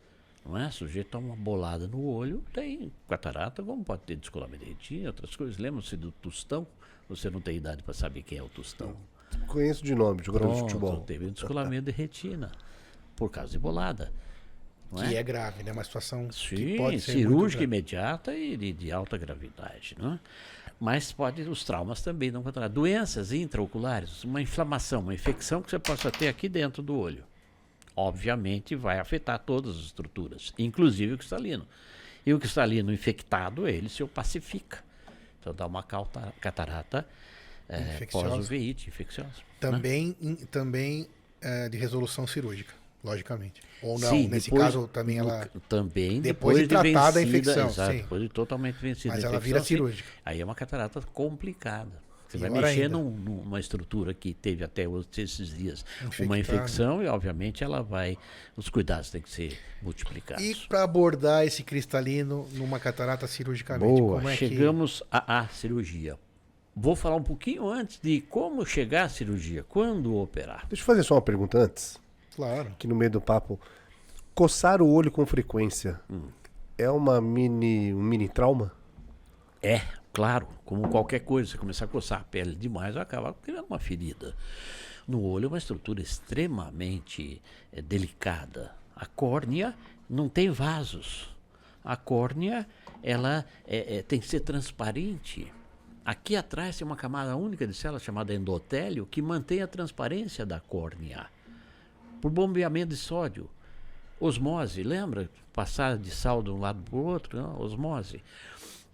[0.45, 0.67] não é?
[0.69, 5.09] O sujeito toma uma bolada no olho, tem catarata, como pode ter descolamento de retina,
[5.11, 5.59] outras coisas.
[5.59, 6.67] Lembra-se do Tostão?
[7.09, 8.97] Você não tem idade para saber quem é o Tostão.
[9.47, 11.01] Conheço de nome, jogador de Pronto, futebol.
[11.01, 12.51] teve um descolamento de retina
[13.17, 14.13] por causa de bolada.
[14.93, 15.73] Não Que é grave, né?
[15.73, 20.21] Uma situação que Sim, pode ser cirúrgica imediata e de, de alta gravidade, não é?
[20.81, 22.69] Mas pode, os traumas também não controlar.
[22.69, 27.23] Doenças intraoculares, uma inflamação, uma infecção que você possa ter aqui dentro do olho.
[27.95, 31.67] Obviamente vai afetar todas as estruturas, inclusive o cristalino.
[32.25, 34.83] E o cristalino infectado, ele se opacifica.
[35.39, 35.83] Então dá uma
[36.41, 37.07] catarata
[37.71, 38.29] é, Infecciosa.
[38.29, 39.29] pós-uveíte infecciosa.
[39.31, 39.45] né?
[39.61, 41.07] Também, in- também
[41.41, 42.75] é, de resolução cirúrgica.
[43.03, 43.63] Logicamente.
[43.83, 45.49] Ou não, Sim, nesse depois- caso também ela.
[45.71, 47.99] também depois depois, de tratada a infecção, exato, sim.
[48.03, 49.67] depois de totalmente vencida Mas a ela infecção, vira sim.
[49.69, 50.09] cirúrgica.
[50.23, 51.91] Aí é uma catarata complicada.
[52.29, 54.85] Você vai Pior mexer num- numa estrutura que teve até
[55.17, 55.83] esses dias
[56.21, 58.19] uma infecção e, obviamente, ela vai.
[58.55, 60.45] Os cuidados têm que ser multiplicados.
[60.45, 66.17] E para abordar esse cristalino numa catarata cirurgicamente, Boa, como é chegamos à, à cirurgia.
[66.83, 70.67] Vou falar um pouquinho antes de como chegar à cirurgia, quando operar.
[70.67, 72.37] Deixa eu fazer só uma pergunta antes, que.
[72.37, 72.69] Claro.
[72.69, 73.61] aqui no meio do papo.
[74.35, 76.29] Coçar o olho com frequência Hum.
[76.79, 78.73] é uma mini, um mini trauma?
[79.63, 83.67] É, claro, como qualquer coisa, você começar a coçar a pele demais, vai acabar criando
[83.69, 84.35] uma ferida.
[85.07, 88.75] No olho é uma estrutura extremamente eh, delicada.
[88.97, 89.75] A córnea
[90.09, 91.29] não tem vasos.
[91.85, 92.67] A córnea,
[93.03, 95.53] ela é- é- tem que ser transparente.
[96.05, 100.59] Aqui atrás tem uma camada única de células chamada endotélio que mantém a transparência da
[100.59, 101.29] córnea
[102.21, 103.49] por bombeamento de sódio.
[104.19, 105.31] Osmose, lembra?
[105.53, 107.61] Passar de sal de um lado para o outro, não?
[107.61, 108.23] osmose.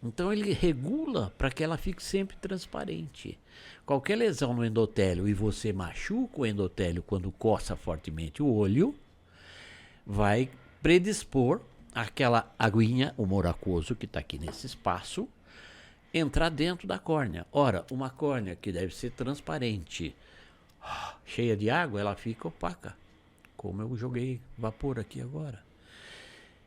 [0.02, 3.38] Então ele regula para que ela fique sempre transparente.
[3.84, 8.94] Qualquer lesão no endotélio e você machuca o endotélio quando coça fortemente o olho,
[10.06, 10.50] vai
[10.82, 11.60] predispor
[11.92, 15.28] aquela aguinha, o moracoso que está aqui nesse espaço,
[16.18, 17.46] entrar dentro da córnea.
[17.52, 20.14] Ora, uma córnea que deve ser transparente,
[21.24, 22.96] cheia de água, ela fica opaca.
[23.56, 25.62] Como eu joguei vapor aqui agora.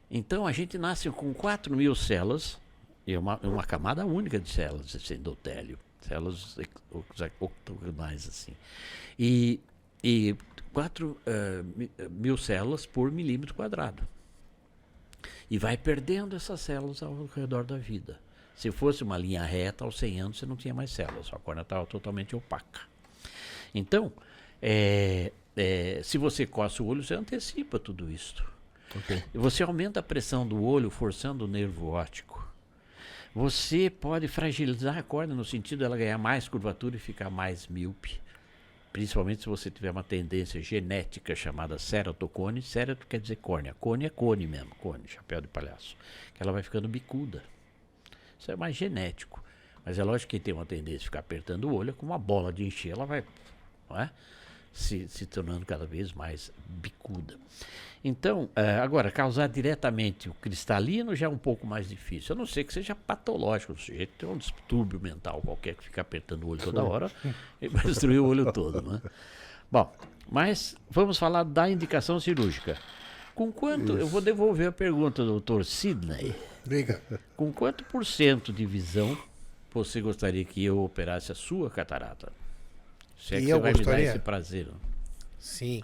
[0.10, 2.58] Então a gente nasce com 4 mil células,
[3.06, 6.58] e uma, uma camada única de células, esse endotélio, células
[7.40, 8.54] octogonais assim.
[9.18, 9.60] E,
[10.04, 10.36] e
[10.74, 11.18] 4
[12.12, 14.08] mil células por milímetro quadrado.
[15.50, 18.20] E vai perdendo essas células ao redor da vida.
[18.60, 21.62] Se fosse uma linha reta, aos 100 anos você não tinha mais células, sua córnea
[21.62, 22.82] estava totalmente opaca.
[23.74, 24.12] Então,
[24.62, 28.44] é, é, se você coça o olho, você antecipa tudo isso.
[29.34, 32.46] Você aumenta a pressão do olho, forçando o nervo óptico.
[33.34, 38.20] Você pode fragilizar a córnea no sentido dela ganhar mais curvatura e ficar mais míope.
[38.92, 42.62] Principalmente se você tiver uma tendência genética chamada ceratocone.
[42.62, 43.74] Cerato quer dizer córnea.
[43.80, 45.96] Cone é cone mesmo, cone, chapéu de palhaço.
[46.34, 47.42] Que ela vai ficando bicuda.
[48.40, 49.44] Isso é mais genético.
[49.86, 52.12] Mas é lógico que quem tem uma tendência a ficar apertando o olho, é como
[52.12, 53.24] uma bola de encher, ela vai
[53.92, 54.10] é?
[54.72, 57.36] se, se tornando cada vez mais bicuda.
[58.04, 62.34] Então, eh, agora, causar diretamente o cristalino já é um pouco mais difícil.
[62.34, 63.74] A não ser que seja patológico.
[63.74, 67.12] O sujeito tem um distúrbio mental qualquer que fica apertando o olho toda hora
[67.62, 68.82] e vai destruir o olho todo.
[68.82, 69.02] Né?
[69.70, 69.94] Bom,
[70.32, 72.78] mas vamos falar da indicação cirúrgica.
[73.36, 76.36] Com quanto, eu vou devolver a pergunta do doutor Sidney.
[77.36, 79.18] Com quanto por cento de visão
[79.74, 82.32] você gostaria que eu operasse a sua catarata?
[83.20, 84.06] Se é E que eu você vai me gostaria?
[84.06, 84.68] dar esse prazer.
[85.40, 85.84] Sim.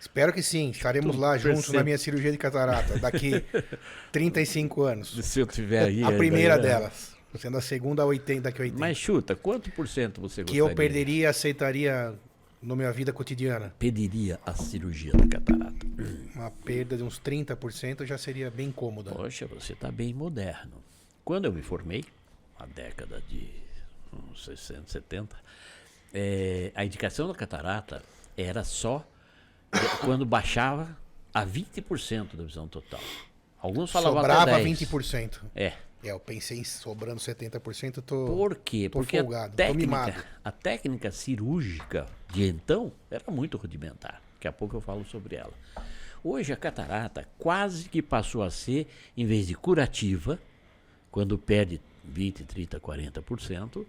[0.00, 0.70] Espero que sim.
[0.70, 3.42] Estaremos lá juntos na minha cirurgia de catarata daqui
[4.12, 5.08] 35 anos.
[5.24, 6.02] Se eu tiver aí.
[6.04, 6.62] A primeira né?
[6.62, 7.14] delas.
[7.38, 8.78] Sendo a segunda a 80, daqui a 80.
[8.78, 10.60] Mas chuta, quanto por cento você que gostaria?
[10.60, 12.14] eu perderia e aceitaria
[12.64, 13.74] na minha vida cotidiana.
[13.78, 15.86] Pediria a cirurgia da catarata.
[16.34, 19.12] Uma perda de uns 30% já seria bem cômoda.
[19.12, 20.82] Poxa, você está bem moderno.
[21.24, 22.04] Quando eu me formei,
[22.58, 23.48] na década de
[24.12, 25.36] uns 60, 70,
[26.14, 28.02] eh, a indicação da catarata
[28.36, 29.06] era só
[30.00, 30.96] quando baixava
[31.32, 33.00] a 20% da visão total.
[33.58, 34.80] Alguns falavam Sobrava até 10.
[34.80, 35.40] 20%.
[35.54, 35.72] É.
[36.02, 38.26] É, eu pensei em sobrando 70%, eu tô...
[38.26, 38.90] Por quê?
[38.90, 44.20] tô Porque folgado, a técnica, a técnica cirúrgica de então era muito rudimentar.
[44.34, 45.52] Daqui a pouco eu falo sobre ela.
[46.22, 50.38] Hoje a catarata quase que passou a ser, em vez de curativa,
[51.10, 53.86] quando perde 20, 30, 40%,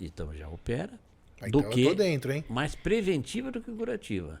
[0.00, 0.92] então já opera,
[1.40, 4.40] Ah, do então eu que dentro, mais preventiva do que curativa.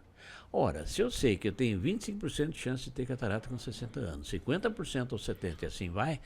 [0.52, 3.98] Ora, se eu sei que eu tenho 25% de chance de ter catarata com 60
[4.00, 6.20] anos, 50% aos 70 e assim vai,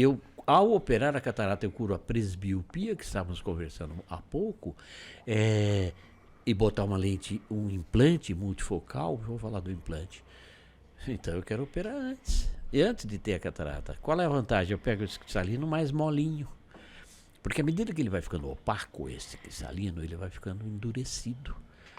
[0.00, 4.74] eu, ao operar a catarata, eu curo a presbiopia, que estávamos conversando há pouco,
[5.26, 5.92] é,
[6.46, 10.24] e botar uma lente, um implante multifocal, vou falar do implante.
[11.06, 12.48] Então eu quero operar antes.
[12.72, 14.72] E antes de ter a catarata, qual é a vantagem?
[14.72, 16.48] Eu pego esse cristalino mais molinho.
[17.42, 21.54] Porque à medida que ele vai ficando opaco, esse cristalino, ele vai ficando endurecido.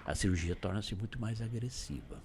[0.05, 2.17] A cirurgia torna-se muito mais agressiva.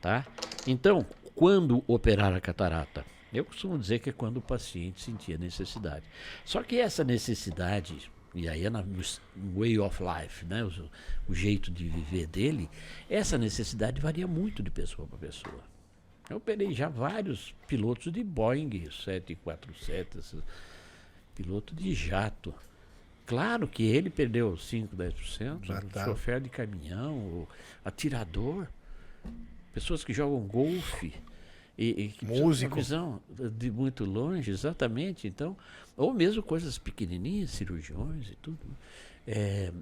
[0.00, 0.26] Tá?
[0.66, 3.04] Então, quando operar a catarata?
[3.32, 6.04] Eu costumo dizer que é quando o paciente sentia necessidade.
[6.44, 8.82] Só que essa necessidade, e aí é no
[9.54, 10.64] way of life, né?
[10.64, 10.90] o,
[11.28, 12.70] o jeito de viver dele,
[13.08, 15.62] essa necessidade varia muito de pessoa para pessoa.
[16.30, 20.42] Eu operei já vários pilotos de Boeing 747, esses
[21.38, 22.52] piloto de jato.
[23.24, 26.04] Claro que ele perdeu 5, 10%, Já o tá.
[26.04, 27.46] chofer de caminhão,
[27.84, 28.66] atirador.
[29.72, 31.14] pessoas que jogam golfe.
[31.78, 32.74] E, e Músico.
[32.74, 35.28] visão de muito longe, exatamente.
[35.28, 35.56] Então,
[35.96, 38.58] ou mesmo coisas pequenininhas, cirurgiões e tudo.
[39.24, 39.72] É,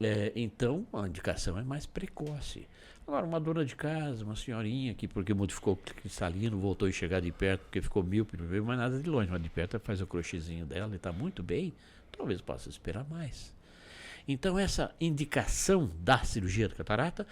[0.00, 2.66] é, então, a indicação é mais precoce.
[3.06, 7.20] Agora, uma dona de casa, uma senhorinha que, porque modificou o cristalino, voltou a chegar
[7.20, 9.84] de perto, porque ficou míope, não veio mais nada de longe, mas de perto ela
[9.84, 11.74] faz o crochêzinho dela e está muito bem,
[12.16, 13.54] talvez possa esperar mais.
[14.26, 17.26] Então, essa indicação da cirurgia da catarata,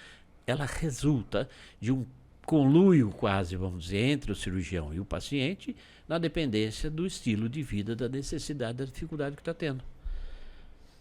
[0.46, 1.48] ela resulta
[1.80, 2.04] de um
[2.46, 5.76] conluio quase, vamos dizer, entre o cirurgião e o paciente,
[6.08, 9.82] na dependência do estilo de vida, da necessidade, da dificuldade que está tendo.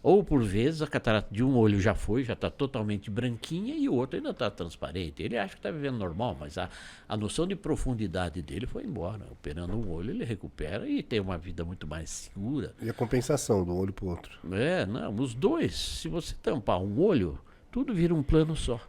[0.02, 3.88] Ou, por vezes, a catarata de um olho já foi, já está totalmente branquinha e
[3.88, 5.22] o outro ainda está transparente.
[5.22, 6.68] Ele acha que está vivendo normal, mas a,
[7.08, 9.24] a noção de profundidade dele foi embora.
[9.30, 12.74] Operando um olho, ele recupera e tem uma vida muito mais segura.
[12.82, 14.40] E a compensação do olho pro outro.
[14.52, 17.38] É, não, os dois, se você tampar um olho,
[17.70, 18.80] tudo vira um plano só.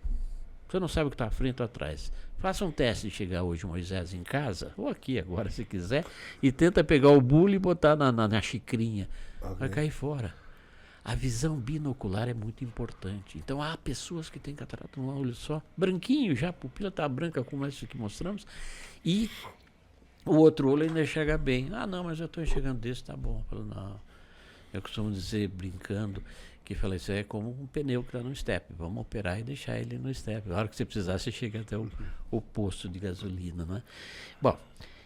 [0.74, 2.12] Você não sabe o que está à frente ou atrás.
[2.40, 6.04] Faça um teste de chegar hoje, Moisés, em casa, ou aqui agora, se quiser,
[6.42, 9.08] e tenta pegar o bule e botar na, na, na xicrinha.
[9.60, 10.34] Vai cair fora.
[11.06, 13.38] A visão binocular é muito importante.
[13.38, 17.44] Então há pessoas que têm catarata num olho só, branquinho já, a pupila está branca
[17.44, 18.48] como essa que mostramos,
[19.06, 19.30] e
[20.26, 21.70] o outro olho ainda enxerga bem.
[21.72, 23.44] Ah, não, mas eu estou enxergando desse, tá bom.
[23.44, 24.02] Eu falo, não.
[24.74, 26.24] Eu costumo dizer, brincando,
[26.76, 28.74] que falei, isso é como um pneu que está no step.
[28.78, 30.52] Vamos operar e deixar ele no step.
[30.52, 31.90] A hora que você precisar, você chega até o,
[32.32, 33.84] o posto de gasolina, não é?
[34.42, 34.58] Bom,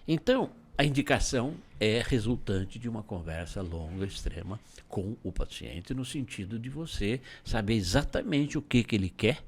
[0.07, 6.59] então a indicação é resultante de uma conversa longa, extrema, com o paciente, no sentido
[6.59, 9.43] de você saber exatamente o que, que ele quer,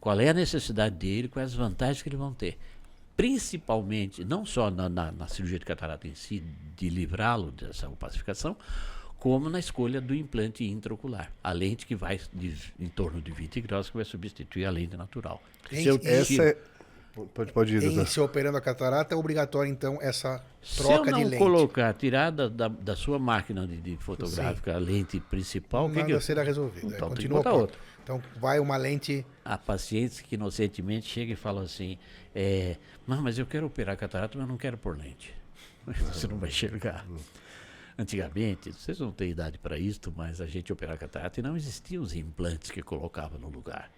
[0.00, 2.58] qual é a necessidade dele, quais as vantagens que ele vão ter.
[3.16, 6.42] Principalmente, não só na, na, na cirurgia de catarata em si,
[6.76, 8.56] de livrá-lo dessa opacificação,
[9.26, 11.32] como na escolha do implante intraocular.
[11.42, 14.96] A lente que vai de, em torno de 20 graus, que vai substituir a lente
[14.96, 15.42] natural.
[15.72, 16.56] Em- Se eu Essa é.
[17.34, 21.10] Pode, pode ir, Em se operando a catarata, é obrigatório, então, essa Se eu troca
[21.10, 21.38] não de lente.
[21.38, 25.96] colocar, tirar da, da, da sua máquina de, de fotográfica a lente principal, o que,
[25.96, 26.86] Nada que eu, será resolvido.
[26.86, 27.76] Então, é, que continua outra.
[28.04, 29.26] Então, vai uma lente...
[29.44, 31.98] há pacientes que inocentemente chegam e falam assim,
[32.32, 32.76] é,
[33.08, 35.34] não, mas eu quero operar a catarata, mas não quero por lente.
[36.12, 37.04] Você não vai enxergar.
[37.98, 42.02] Antigamente, vocês não têm idade para isto, mas a gente operava catarata e não existiam
[42.02, 43.90] os implantes que colocava no lugar.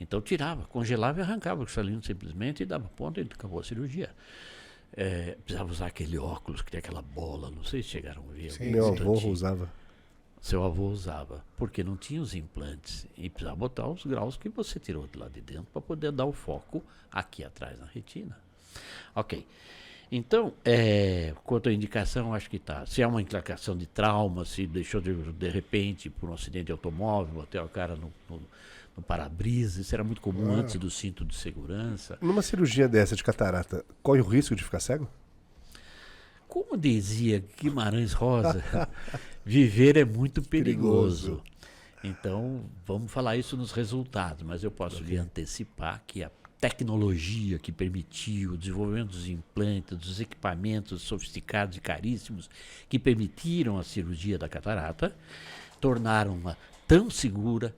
[0.00, 4.10] Então tirava, congelava e arrancava o cristalino simplesmente e dava ponto e acabou a cirurgia.
[4.92, 8.50] É, precisava usar aquele óculos que tem aquela bola, não sei se chegaram a ver.
[8.50, 9.70] Sim, Meu avô usava.
[10.40, 14.78] Seu avô usava, porque não tinha os implantes e precisava botar os graus que você
[14.78, 18.38] tirou de lá de dentro para poder dar o foco aqui atrás na retina.
[19.14, 19.46] Ok.
[20.10, 22.86] Então, é, quanto à indicação, acho que está.
[22.86, 26.72] Se é uma indicação de trauma, se deixou de, de repente por um acidente de
[26.72, 28.40] automóvel, bateu a cara no, no,
[28.96, 32.16] no para-brisa, isso era muito comum antes do cinto de segurança.
[32.22, 35.08] Numa cirurgia dessa de catarata, corre o risco de ficar cego?
[36.48, 38.64] Como dizia Guimarães Rosa,
[39.44, 41.42] viver é muito perigoso.
[41.42, 41.58] Perigoso.
[42.02, 47.70] Então, vamos falar isso nos resultados, mas eu posso lhe antecipar que a tecnologia que
[47.70, 52.50] permitiu o desenvolvimento dos implantes, dos equipamentos sofisticados e caríssimos
[52.88, 55.14] que permitiram a cirurgia da catarata,
[55.80, 57.74] tornaram-na tão segura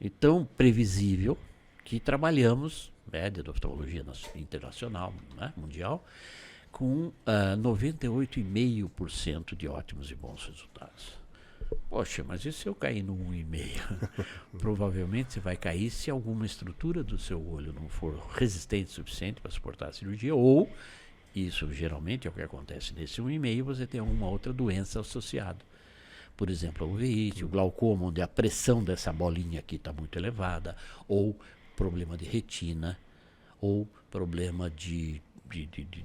[0.00, 1.38] e tão previsível
[1.84, 6.04] que trabalhamos, média da oftalmologia internacional, né, mundial,
[6.70, 11.21] com ah, 98,5% de ótimos e bons resultados.
[11.88, 14.26] Poxa, mas e se eu cair no 1,5?
[14.58, 19.40] Provavelmente você vai cair se alguma estrutura do seu olho não for resistente o suficiente
[19.40, 20.70] para suportar a cirurgia, ou,
[21.34, 25.64] isso geralmente é o que acontece nesse 1,5, você tem alguma outra doença associada.
[26.36, 30.76] Por exemplo, a uveíte, o glaucoma, onde a pressão dessa bolinha aqui está muito elevada,
[31.06, 31.38] ou
[31.76, 32.98] problema de retina,
[33.60, 36.04] ou problema de, de, de, de,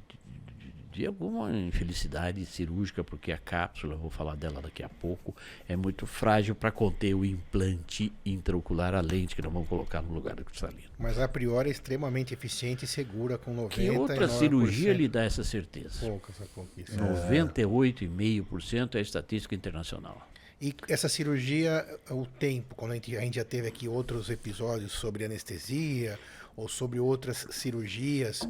[0.98, 5.36] de- alguma infelicidade cirúrgica, porque a cápsula, eu vou falar dela daqui a pouco,
[5.68, 10.14] é muito frágil para conter o implante intraocular, a lente que nós vamos colocar no
[10.14, 10.90] lugar do cristalino.
[10.98, 15.24] Mas a priori é extremamente eficiente e segura com 90 Que outra cirurgia lhe dá
[15.24, 16.00] essa certeza?
[16.06, 16.96] Pouca essa conquista.
[16.98, 20.28] 98,5% é a estatística internacional.
[20.60, 24.92] E essa cirurgia, o tempo, quando a gente, a gente já teve aqui outros episódios
[24.92, 26.18] sobre anestesia
[26.58, 28.42] ou sobre outras cirurgias,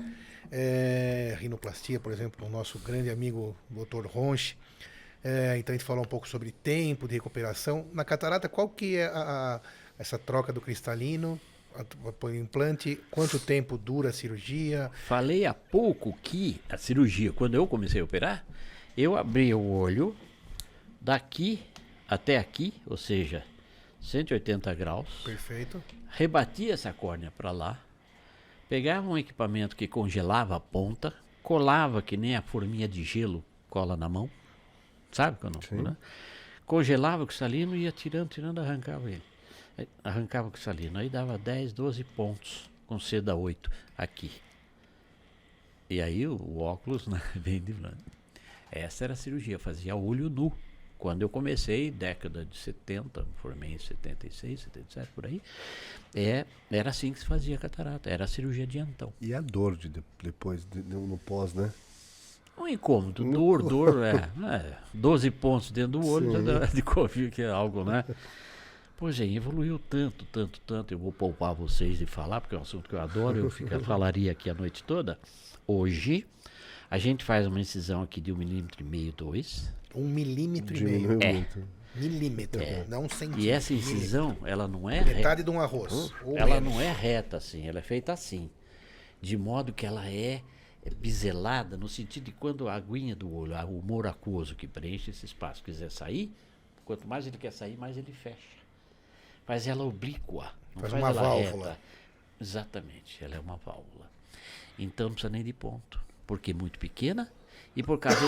[0.51, 4.07] é, rinoplastia, por exemplo, o nosso grande amigo Dr.
[4.07, 4.55] Ronche.
[5.23, 7.85] É, então a gente falou um pouco sobre tempo de recuperação.
[7.93, 9.61] Na catarata, qual que é a, a-
[9.99, 11.39] essa troca do cristalino
[12.21, 12.97] o implante?
[13.11, 14.89] Quanto tempo dura a cirurgia?
[15.05, 18.45] Falei há pouco que a cirurgia, quando eu comecei a operar,
[18.95, 20.15] eu abri o olho
[21.01, 21.61] daqui
[22.07, 23.43] até aqui, ou seja,
[24.01, 25.83] 180 graus, Perfeito.
[26.09, 27.79] rebati essa córnea para lá,
[28.69, 33.95] Pegava um equipamento que congelava a ponta, colava que nem a forminha de gelo cola
[33.95, 34.29] na mão,
[35.11, 35.59] sabe quando?
[35.71, 35.95] Né?
[36.65, 39.23] Congelava o cristalino e ia tirando, tirando, arrancava ele.
[39.77, 44.31] Aí Arrancava o cristalino, aí dava 10, 12 pontos com seda 8 aqui.
[45.89, 47.75] E aí o, o óculos né, bem de.
[48.71, 50.51] Essa era a cirurgia, fazia olho nu.
[50.97, 55.41] Quando eu comecei, década de 70, formei em 76, 77, por aí,
[56.15, 59.13] é, era assim que se fazia catarata, era a cirurgia de então.
[59.21, 61.71] E a dor de, de- depois, de- no pós, né?
[62.59, 64.15] Um incômodo, dor, dor, é,
[64.55, 68.03] é 12 pontos dentro do olho dá de Covid, que é algo, né?
[68.97, 70.91] Pois é, evoluiu tanto, tanto, tanto.
[70.91, 73.79] Eu vou poupar vocês de falar, porque é um assunto que eu adoro, eu fica,
[73.79, 75.19] falaria aqui a noite toda.
[75.67, 76.25] Hoje,
[76.89, 79.71] a gente faz uma incisão aqui de um milímetro e meio, dois.
[79.97, 81.19] Um milímetro e meio.
[81.23, 81.45] É.
[81.95, 83.41] Milímetro, não um centímetro.
[83.41, 83.97] E essa milímetro.
[83.97, 85.13] incisão, ela não é reta.
[85.15, 86.13] Metade de um arroz.
[86.23, 86.73] ou Ela menos.
[86.73, 88.49] não é reta assim, ela é feita assim.
[89.19, 90.43] De modo que ela é,
[90.85, 95.09] é biselada no sentido de quando a aguinha do olho, o humor aquoso que preenche
[95.09, 96.31] esse espaço, quiser sair,
[96.85, 98.57] quanto mais ele quer sair, mais ele fecha.
[99.45, 100.53] Faz ela oblíqua.
[100.75, 101.69] Não Faz faz, uma ela válvula.
[101.69, 101.79] reta.
[102.39, 104.07] Exatamente, ela é uma válvula.
[104.77, 107.27] Então não precisa nem de ponto, porque é muito pequena
[107.77, 108.19] e por causa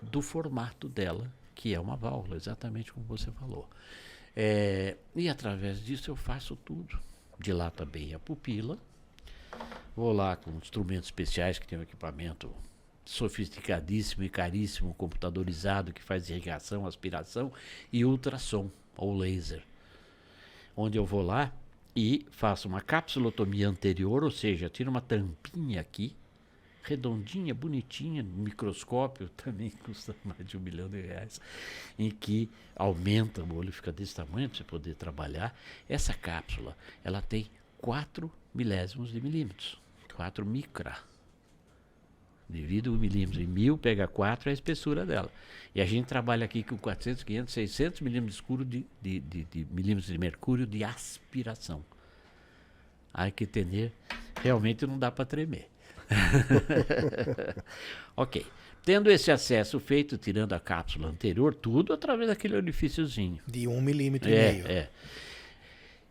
[0.00, 3.68] do formato dela, que é uma válvula, exatamente como você falou.
[4.36, 6.96] É, e através disso eu faço tudo.
[7.40, 8.78] Dilata bem a pupila,
[9.96, 12.50] vou lá com instrumentos especiais que tem um equipamento
[13.04, 17.52] sofisticadíssimo e caríssimo, computadorizado, que faz irrigação, aspiração
[17.92, 19.62] e ultrassom ou laser
[20.78, 21.52] onde eu vou lá
[21.94, 26.14] e faço uma capsulotomia anterior, ou seja, tiro uma tampinha aqui,
[26.82, 31.40] redondinha, bonitinha, no microscópio, também custa mais de um milhão de reais,
[31.98, 35.56] em que aumenta, o olho fica desse tamanho para você poder trabalhar.
[35.88, 39.80] Essa cápsula, ela tem 4 milésimos de milímetros,
[40.14, 40.96] 4 micra.
[42.50, 45.30] Divide um milímetro em mil, pega 4 é a espessura dela.
[45.74, 49.66] E a gente trabalha aqui com 400, 500, 600 milímetros escuro de, de, de, de
[49.70, 51.84] milímetros de mercúrio de aspiração.
[53.12, 53.92] Há que entender,
[54.42, 55.68] realmente não dá para tremer.
[58.16, 58.46] ok.
[58.84, 63.38] Tendo esse acesso feito, tirando a cápsula anterior, tudo através daquele orifíciozinho.
[63.46, 64.66] De um milímetro e É, meio.
[64.66, 64.88] é.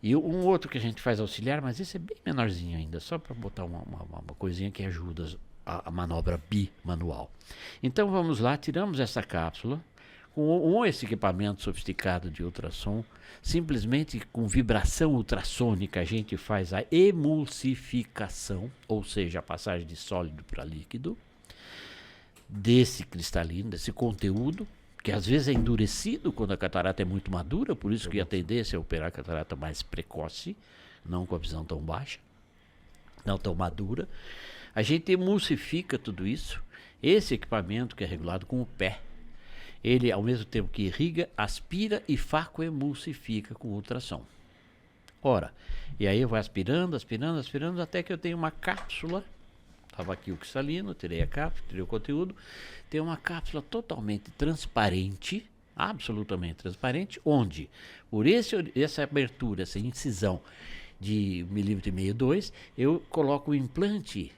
[0.01, 3.17] E um outro que a gente faz auxiliar, mas esse é bem menorzinho ainda, só
[3.17, 5.27] para botar uma, uma, uma coisinha que ajuda
[5.65, 7.31] a, a manobra bimanual.
[7.81, 9.83] Então vamos lá, tiramos essa cápsula
[10.37, 13.03] com esse equipamento sofisticado de ultrassom,
[13.41, 20.43] simplesmente com vibração ultrassônica a gente faz a emulsificação, ou seja, a passagem de sólido
[20.43, 21.17] para líquido
[22.47, 24.67] desse cristalino, desse conteúdo,
[25.03, 28.25] que às vezes é endurecido quando a catarata é muito madura, por isso que a
[28.25, 30.55] tendência é operar a catarata mais precoce,
[31.03, 32.19] não com a visão tão baixa,
[33.25, 34.07] não tão madura.
[34.75, 36.61] A gente emulsifica tudo isso.
[37.01, 38.99] Esse equipamento que é regulado com o pé,
[39.87, 44.23] ele ao mesmo tempo que irriga, aspira e facoemulsifica com ultrassom.
[45.21, 45.53] Ora,
[45.99, 49.23] e aí eu vou aspirando, aspirando, aspirando, até que eu tenho uma cápsula.
[49.89, 52.35] Estava aqui o cristalino, tirei a cápsula, tirei o conteúdo.
[52.89, 57.69] Tem uma cápsula totalmente transparente, absolutamente transparente, onde,
[58.09, 60.41] por esse, essa abertura, essa incisão
[60.99, 64.31] de 1,5 milímetro e meio, 2, eu coloco o implante,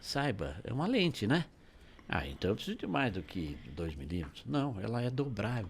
[0.00, 1.44] saiba, é uma lente, né?
[2.08, 4.44] Ah, então eu preciso de mais do que 2 milímetros.
[4.46, 5.68] Não, ela é dobrável.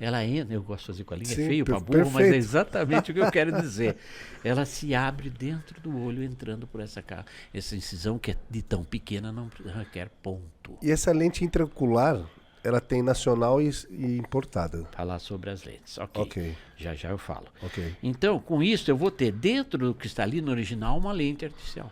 [0.00, 2.26] Ela entra, eu gosto de fazer com a linha, Sim, é feio para burro, mas
[2.26, 3.96] é exatamente o que eu quero dizer.
[4.42, 8.60] Ela se abre dentro do olho, entrando por essa, ca- essa incisão que é de
[8.60, 10.76] tão pequena, não requer ponto.
[10.82, 12.26] E essa lente intraocular,
[12.64, 14.84] ela tem nacional e, e importada.
[14.90, 15.96] Falar sobre as lentes.
[15.98, 16.22] Ok.
[16.22, 16.56] Ok.
[16.76, 17.46] Já já eu falo.
[17.62, 17.94] Ok.
[18.02, 21.90] Então, com isso, eu vou ter dentro do cristalino original uma lente artificial.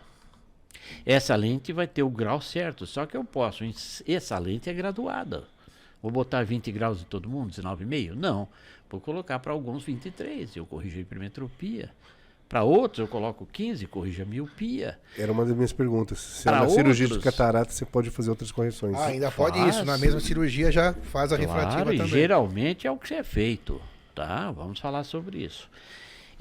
[1.05, 3.63] Essa lente vai ter o grau certo, só que eu posso.
[4.07, 5.43] Essa lente é graduada.
[6.01, 8.13] Vou botar 20 graus em todo mundo, 19,5?
[8.15, 8.47] Não.
[8.89, 11.89] Vou colocar para alguns 23, eu corrijo a hipermetropia.
[12.49, 14.99] Para outros, eu coloco 15, corrijo a miopia.
[15.17, 16.19] Era uma das minhas perguntas.
[16.19, 18.95] Se Pra na cirurgia de outros- catarata você pode fazer outras correções.
[18.95, 19.75] Ah, ainda pode Faz.
[19.75, 19.85] isso.
[19.85, 22.11] Na mesma cirurgia já faz a refrativa Claro, e também.
[22.11, 23.81] geralmente é o que é feito,
[24.13, 24.51] tá?
[24.51, 25.67] Vamos falar sobre isso.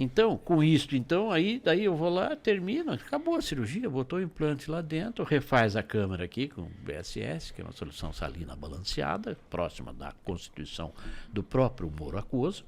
[0.02, 4.22] Então, com isso, então, aí daí eu vou lá, termino, acabou a cirurgia, botou o
[4.22, 9.38] implante lá dentro, refaz a câmera aqui com BSS, que é uma solução salina balanceada,
[9.48, 10.92] próxima da constituição
[11.32, 12.64] do próprio humor aquoso.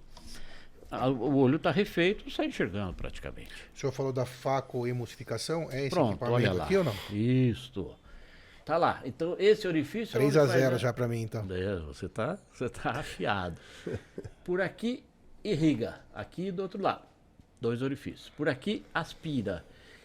[1.19, 3.53] O olho está refeito, sai enxergando praticamente.
[3.75, 5.69] O senhor falou da facoemulsificação.
[5.73, 6.65] É esse Pronto, olha equipamento lá.
[6.65, 6.95] aqui ou não?
[7.11, 7.97] Isto.
[8.65, 9.03] Tá lá.
[9.05, 10.17] Então, esse orifício...
[10.17, 11.45] é 3 onde a faz 0 já pra mim, então.
[11.51, 13.61] É, você tá, você tá afiado.
[14.45, 15.03] Por aqui
[15.45, 17.03] irriga, aqui do outro lado,
[17.65, 18.29] dois orifícios.
[18.37, 19.65] Por aqui aspira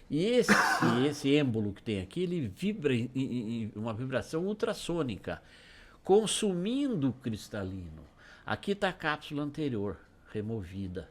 [0.09, 0.51] E esse,
[1.07, 5.41] esse êmbolo que tem aqui, ele vibra em, em- uma vibração ultrassônica,
[6.03, 8.03] consumindo o cristalino.
[8.45, 9.97] Aqui está a cápsula anterior,
[10.33, 11.07] removida.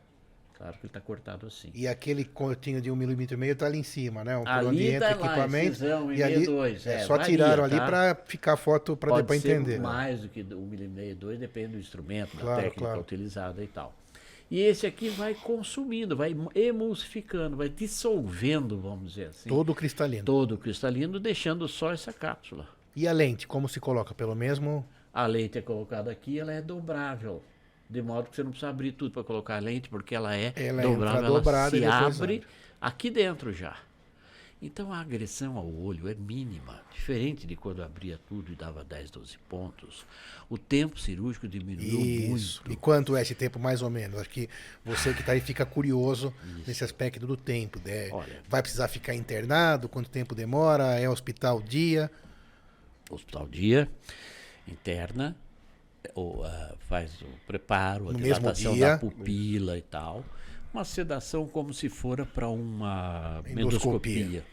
[0.57, 1.71] Claro que ele está cortado assim.
[1.73, 4.37] E aquele cortinho de um milímetro e meio tá ali em cima, né?
[4.37, 5.69] Por Ali onde entra tá equipamento.
[5.69, 7.87] incisão, e ali, 1,62, é, é, só varia, tiraram ali tá?
[7.87, 9.79] pra ficar a foto para depois entender.
[9.79, 9.85] né?
[9.85, 13.01] mais do que um milímetro e dois, depende do instrumento, da Claro, técnica claro.
[13.03, 13.95] utilizada e tal.
[14.51, 20.25] E esse aqui vai consumindo, vai emulsificando, vai dissolvendo, vamos dizer assim, Todo cristalino.
[20.25, 22.67] todo o cristalino, deixando só essa cápsula.
[22.97, 24.15] E a lente, como se coloca?
[24.15, 24.87] Pelo mesmo.
[25.13, 27.43] A lente é colocada aqui, ela é dobrável.
[27.91, 30.53] De modo que você não precisa abrir tudo para colocar a lente, porque ela é
[30.57, 32.43] Ela dobrável, ela dobrada se abre abre.
[32.81, 33.77] aqui dentro já.
[34.61, 39.11] Então a agressão ao olho é mínima, diferente de quando abria tudo e dava 10,
[39.13, 40.05] 12 pontos.
[40.51, 42.61] O tempo cirúrgico diminuiu Isso.
[42.61, 42.73] muito.
[42.73, 44.19] E quanto é esse tempo, mais ou menos?
[44.19, 44.49] Acho que
[44.85, 46.35] você que tá aí fica curioso
[46.67, 47.81] nesse aspecto do tempo.
[47.85, 48.09] né?
[48.11, 48.43] Olha.
[48.49, 49.89] Vai precisar ficar internado?
[49.89, 50.99] Quanto tempo demora?
[50.99, 52.11] É hospital dia?
[53.11, 53.89] Hospital dia,
[54.67, 55.35] interna,
[56.15, 60.25] ou, ah, faz o preparo, a No dilatação da pupila e tal.
[60.73, 64.21] Uma sedação como se fora para uma Endoscopia.
[64.21, 64.47] endoscopia,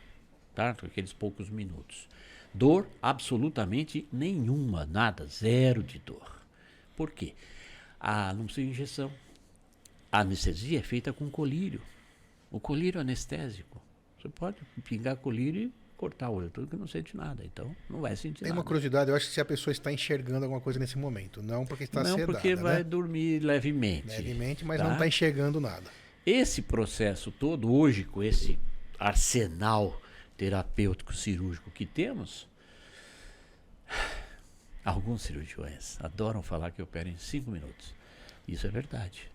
[0.54, 0.70] tá?
[0.70, 2.08] Aqueles poucos minutos.
[2.54, 6.42] Dor absolutamente nenhuma, nada, zero de dor.
[6.96, 7.34] Por quê?
[8.00, 9.12] A não ser injeção.
[10.10, 11.82] A anestesia é feita com colírio.
[12.50, 13.82] O colírio é anestésico.
[14.18, 17.44] Você pode pingar colírio e cortar o olho, tudo que não sente nada.
[17.44, 18.60] Então, não vai sentir Tem nada.
[18.62, 21.44] uma curiosidade, eu acho que se a pessoa está enxergando alguma coisa nesse momento.
[21.44, 22.84] Não porque está não, sedada, porque vai né?
[22.84, 24.08] dormir levemente.
[24.08, 24.86] Levemente, mas tá?
[24.86, 25.90] não está enxergando nada.
[26.26, 28.58] Esse processo todo, hoje, com esse
[28.98, 30.00] arsenal
[30.38, 32.48] terapêutico cirúrgico que temos,
[34.84, 37.94] alguns cirurgiões adoram falar que operam em cinco minutos.
[38.48, 39.30] Isso é verdade.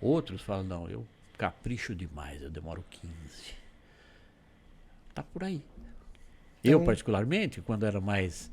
[0.00, 1.06] Outros falam, não, eu
[1.38, 3.54] capricho demais, eu demoro 15.
[5.14, 5.62] Tá por aí.
[6.64, 8.50] Eu, Então- particularmente, quando era mais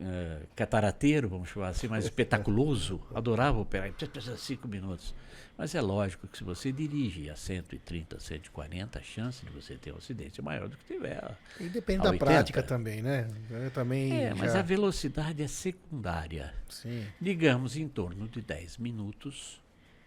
[0.00, 3.94] eh, catarateiro, vamos chamar assim, mais espetaculoso, adorava operar em
[4.36, 5.14] cinco minutos.
[5.56, 9.92] Mas é lógico que se você dirige a 130, 140, a chance de você ter
[9.92, 11.36] um acidente é maior do que tiver.
[11.60, 12.24] E depende a da 80.
[12.24, 13.28] prática também, né?
[13.50, 14.12] Eu também.
[14.12, 16.52] É, mas já- a velocidade é secundária.
[16.68, 17.06] Sim.
[17.20, 19.60] Digamos em torno de 10 minutos,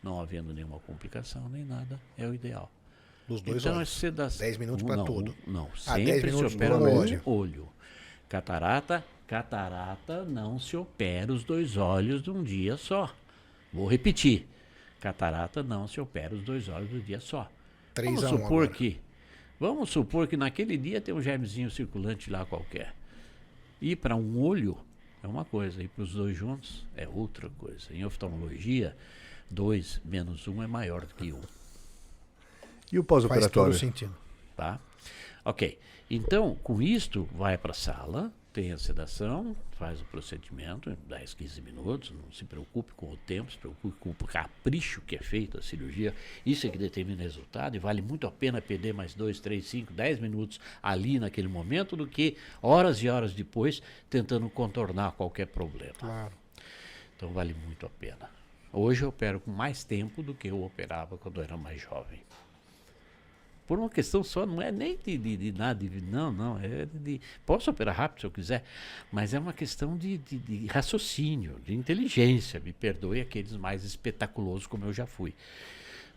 [0.03, 2.69] não havendo nenhuma complicação nem nada, é o ideal.
[3.27, 3.89] Dos dois então, olhos.
[3.89, 4.39] a sedação.
[4.39, 5.35] 10 minutos um- não, tudo.
[5.47, 7.21] um- Não, Ah, 10 sempre se opera no olho.
[7.25, 7.69] olho.
[8.27, 13.13] Catarata, catarata não se opera os dois olhos de um dia só.
[13.71, 14.47] Vou repetir.
[14.99, 17.49] Catarata não se opera os dois olhos um dia só.
[17.93, 18.67] 3 vamos a 1 supor agora.
[18.67, 18.99] que
[19.59, 22.93] vamos supor que naquele dia tem um germezinho circulante lá qualquer.
[23.81, 24.77] Ir para um olho
[25.23, 27.93] é uma coisa, ir para os dois juntos é outra coisa.
[27.93, 28.95] Em oftalmologia,
[29.49, 31.41] dois menos um é maior do que um.
[32.91, 33.73] E o Faz todo pós-operatório?
[33.73, 34.15] sentido.
[34.55, 34.79] Tá?
[35.43, 35.77] Ok.
[36.09, 41.35] Então, com isto, vai para a sala, tem a sedação, faz o procedimento em 10,
[41.35, 45.19] 15 minutos, não se preocupe com o tempo, se preocupe com o capricho que é
[45.19, 46.11] feito a cirurgia.
[46.43, 49.63] Isso é que determina o resultado e vale muito a pena perder mais 2, 3,
[49.63, 53.79] 5, 10 minutos ali naquele momento do que horas e horas depois
[54.09, 55.93] tentando contornar qualquer problema.
[55.99, 56.33] Claro.
[57.15, 58.27] Então vale muito a pena.
[58.73, 62.23] Hoje eu opero com mais tempo do que eu operava quando eu era mais jovem.
[63.67, 66.85] Por uma questão só, não é nem de, de, de nada, de, não, não, é
[66.85, 68.63] de, posso operar rápido se eu quiser,
[69.11, 74.67] mas é uma questão de, de, de raciocínio, de inteligência, me perdoe aqueles mais espetaculosos
[74.67, 75.33] como eu já fui.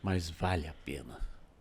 [0.02, 1.18] Mas vale a pena,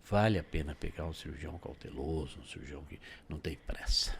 [0.09, 4.19] vale a pena pegar um cirurgião cauteloso, um cirurgião que não tem pressa.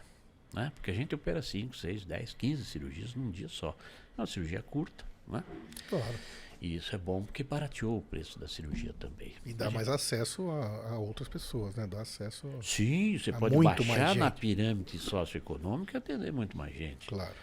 [0.52, 0.72] Né?
[0.74, 3.76] Porque a gente opera 5, 6, 10, 15 cirurgias num dia só.
[4.16, 5.44] É uma cirurgia curta, né?
[5.88, 6.18] Claro.
[6.60, 9.32] E isso é bom porque barateou o preço da cirurgia também.
[9.46, 11.86] E dá mais acesso a, a outras pessoas, né?
[11.86, 12.48] Dá acesso.
[12.62, 17.06] Sim, você Há pode baixar na pirâmide socioeconômica e atender muito mais gente.
[17.06, 17.34] Claro.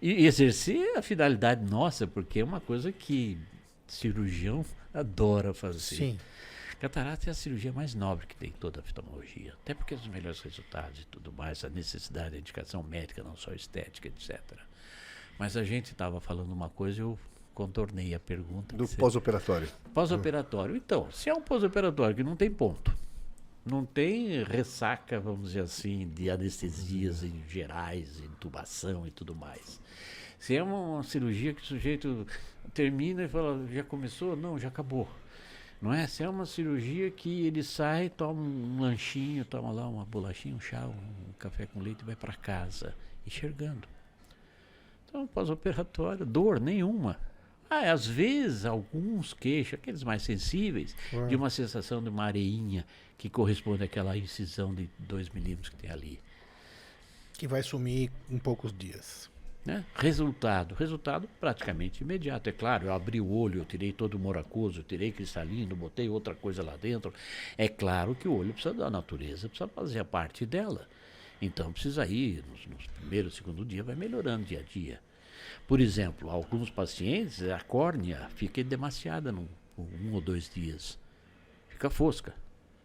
[0.00, 3.38] E exercer a finalidade nossa, porque é uma coisa que
[3.86, 5.96] cirurgião adora fazer.
[5.96, 6.18] Sim.
[6.80, 9.54] Catarata é a cirurgia mais nobre que tem em toda a oftalmologia.
[9.62, 13.52] Até porque os melhores resultados e tudo mais, a necessidade da indicação médica, não só
[13.52, 14.40] estética, etc.
[15.38, 17.18] Mas a gente estava falando uma coisa e eu
[17.54, 18.76] contornei a pergunta.
[18.76, 19.68] Do pós-operatório.
[19.94, 20.76] Pós-operatório.
[20.76, 22.94] Então, se é um pós-operatório que não tem ponto,
[23.64, 29.80] não tem ressaca, vamos dizer assim, de anestesias em gerais, intubação e tudo mais.
[30.38, 32.26] Se é uma, uma cirurgia que o sujeito
[32.74, 34.34] termina e fala, já começou?
[34.34, 35.08] Não, já acabou.
[35.80, 36.06] Não é?
[36.06, 40.60] Se é uma cirurgia que ele sai, toma um lanchinho, toma lá uma bolachinha, um
[40.60, 42.94] chá, um café com leite e vai para casa,
[43.26, 43.86] enxergando.
[45.08, 47.18] Então, pós-operatório, dor nenhuma.
[47.74, 50.94] Ah, às vezes, alguns queixam, aqueles mais sensíveis,
[51.26, 52.84] de uma sensação de uma areinha
[53.16, 56.20] que corresponde àquela incisão de 2 milímetros que tem ali.
[57.32, 59.30] Que vai sumir em poucos dias.
[59.64, 59.86] Né?
[59.94, 60.74] Resultado.
[60.74, 62.50] Resultado praticamente imediato.
[62.50, 66.10] É claro, eu abri o olho, eu tirei todo o moracoso, eu tirei cristalino, botei
[66.10, 67.10] outra coisa lá dentro.
[67.56, 70.86] É claro que o olho precisa da natureza, precisa fazer a parte dela.
[71.40, 75.00] Então precisa ir, nos, nos primeiros, segundo dia, vai melhorando dia a dia.
[75.72, 79.48] Por exemplo, alguns pacientes, a córnea fica demasiada num,
[79.78, 80.98] um ou dois dias.
[81.70, 82.34] Fica fosca.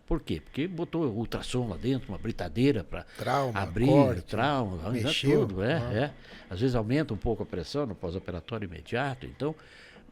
[0.06, 0.40] Por quê?
[0.40, 3.06] Porque botou ultrassom lá dentro, uma britadeira para
[3.54, 5.64] abrir, corte, trauma, mexeu, tudo.
[5.64, 5.94] É, ah.
[5.94, 6.14] é.
[6.50, 9.26] Às vezes aumenta um pouco a pressão no pós-operatório imediato.
[9.26, 9.54] Então,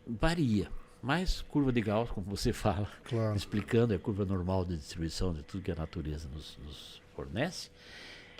[0.06, 0.70] varia.
[1.02, 3.38] Mas curva de Gauss, como você fala, Claro.
[3.38, 7.70] explicando é a curva normal de distribuição de tudo que a natureza nos, nos fornece.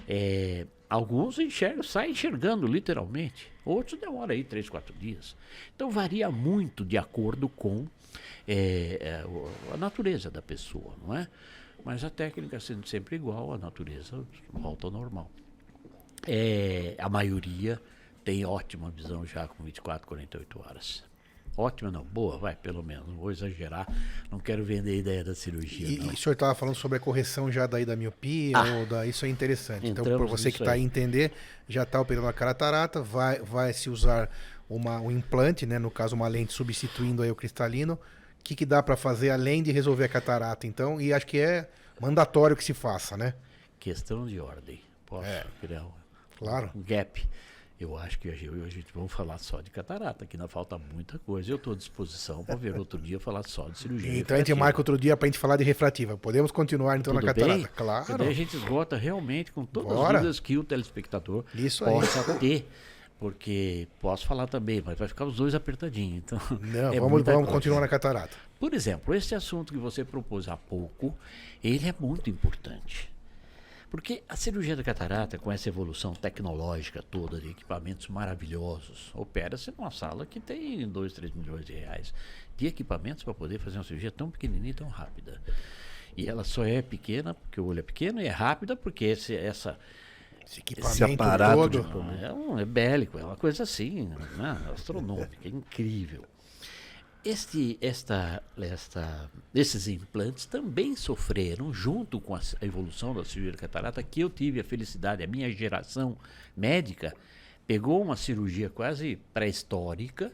[0.06, 5.36] É, alguns enxergam, saem enxergando literalmente, outros demoram aí três, quatro dias.
[5.76, 7.88] Então varia muito de acordo com
[8.48, 9.24] é,
[9.74, 11.28] a natureza da pessoa, não é?
[11.84, 15.30] Mas a técnica sendo sempre igual, a natureza volta ao normal.
[16.28, 17.80] É, a maioria
[18.24, 21.04] tem ótima visão já com 24, 48 horas.
[21.58, 23.08] Ótima não, boa, vai, pelo menos.
[23.08, 23.88] Não vou exagerar,
[24.30, 25.88] não quero vender a ideia da cirurgia.
[25.88, 29.06] E, e o senhor estava falando sobre a correção já daí da miopia, ou da,
[29.06, 29.88] isso é interessante.
[29.88, 31.32] Então, para você que está aí entender,
[31.68, 34.30] já está operando a catarata, vai, vai se usar
[34.70, 35.80] uma, um implante, né?
[35.80, 37.94] no caso uma lente substituindo aí o cristalino.
[37.94, 41.00] O que, que dá para fazer além de resolver a catarata, então?
[41.02, 41.68] E acho que é
[42.00, 43.34] mandatório que se faça, né?
[43.80, 44.82] Questão de ordem.
[45.06, 45.46] Posso É.
[45.62, 45.92] criar um,
[46.38, 46.70] Claro.
[46.76, 47.28] um gap?
[47.78, 51.20] Eu acho que hoje a gente vamos falar só de catarata, que ainda falta muita
[51.20, 51.52] coisa.
[51.52, 54.12] Eu estou à disposição para ver outro dia falar só de cirurgia.
[54.18, 54.60] Então a gente refrativa.
[54.60, 56.18] marca outro dia para a gente falar de refrativa.
[56.18, 57.58] Podemos continuar então Tudo na catarata?
[57.58, 57.68] bem?
[57.76, 58.18] Claro.
[58.18, 60.08] Daí a gente esgota realmente com todas Bora.
[60.08, 61.92] as dúvidas que o telespectador Isso aí.
[61.94, 62.66] possa ter.
[63.20, 66.18] Porque posso falar também, mas vai ficar os dois apertadinhos.
[66.26, 68.36] Então, Não, é vamos, vamos continuar na catarata.
[68.60, 71.14] Por exemplo, esse assunto que você propôs há pouco,
[71.64, 73.10] ele é muito importante.
[73.90, 79.92] Porque a cirurgia da catarata, com essa evolução tecnológica toda, de equipamentos maravilhosos, opera-se numa
[79.92, 82.14] sala que tem 2, 3 milhões de reais
[82.58, 85.42] de equipamentos para poder fazer uma cirurgia tão pequenininha e tão rápida.
[86.18, 89.36] E ela só é pequena porque o olho é pequeno e é rápida porque esse,
[89.36, 89.78] essa,
[90.46, 92.04] Esse equipamento aparato todo.
[92.14, 94.06] de- é, um, é bélico, é uma coisa assim,
[94.38, 94.58] né?
[94.74, 96.24] astronômica, é incrível.
[97.26, 104.20] Este, esta, esta, esses implantes também sofreram, junto com a evolução da cirurgia catarata, que
[104.22, 106.16] eu tive a felicidade, a minha geração
[106.56, 107.16] médica
[107.66, 110.32] pegou uma cirurgia quase pré-histórica,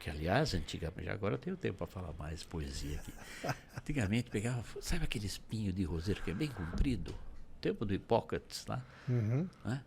[0.00, 3.12] que aliás, antigamente, agora eu tenho tempo para falar mais poesia aqui.
[3.78, 7.14] Antigamente pegava, sabe aquele espinho de roseiro que é bem comprido?
[7.60, 9.48] Tempo do Hipócrates lá Uhum.
[9.64, 9.80] né?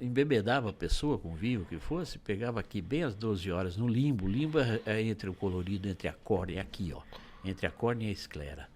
[0.00, 3.88] Embebedava a pessoa com vinho, o que fosse, pegava aqui bem às 12 horas no
[3.88, 4.26] limbo.
[4.26, 7.02] O limbo é, é entre o colorido, entre a córnea, aqui, ó,
[7.44, 8.68] entre a córnea e a esclera.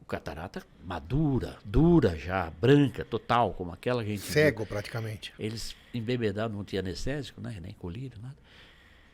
[0.00, 4.32] O catarata madura, dura já, branca, total, como aquela que gente viu.
[4.32, 5.34] Cego, praticamente.
[5.38, 7.58] Eles embebedavam, não tinha anestésico, né?
[7.60, 8.36] nem colírio, nada.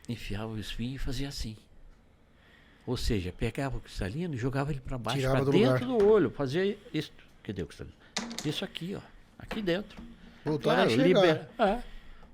[0.08, 1.56] Enfiavam o espinho e fazia assim.
[2.86, 5.78] Ou seja, pegava o cristalino e jogava ele para baixo, para dentro lugar.
[5.80, 6.30] do olho.
[6.30, 7.10] Fazia isso.
[7.42, 7.96] Cadê o cristalino?
[8.44, 9.00] Isso aqui, ó.
[9.38, 10.00] Aqui dentro.
[10.44, 11.06] Voltou a Claro, enxergar.
[11.20, 11.82] libera- é,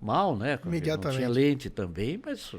[0.00, 0.58] mal, né?
[0.64, 1.20] Imediatamente.
[1.20, 2.54] Não tinha lente também, mas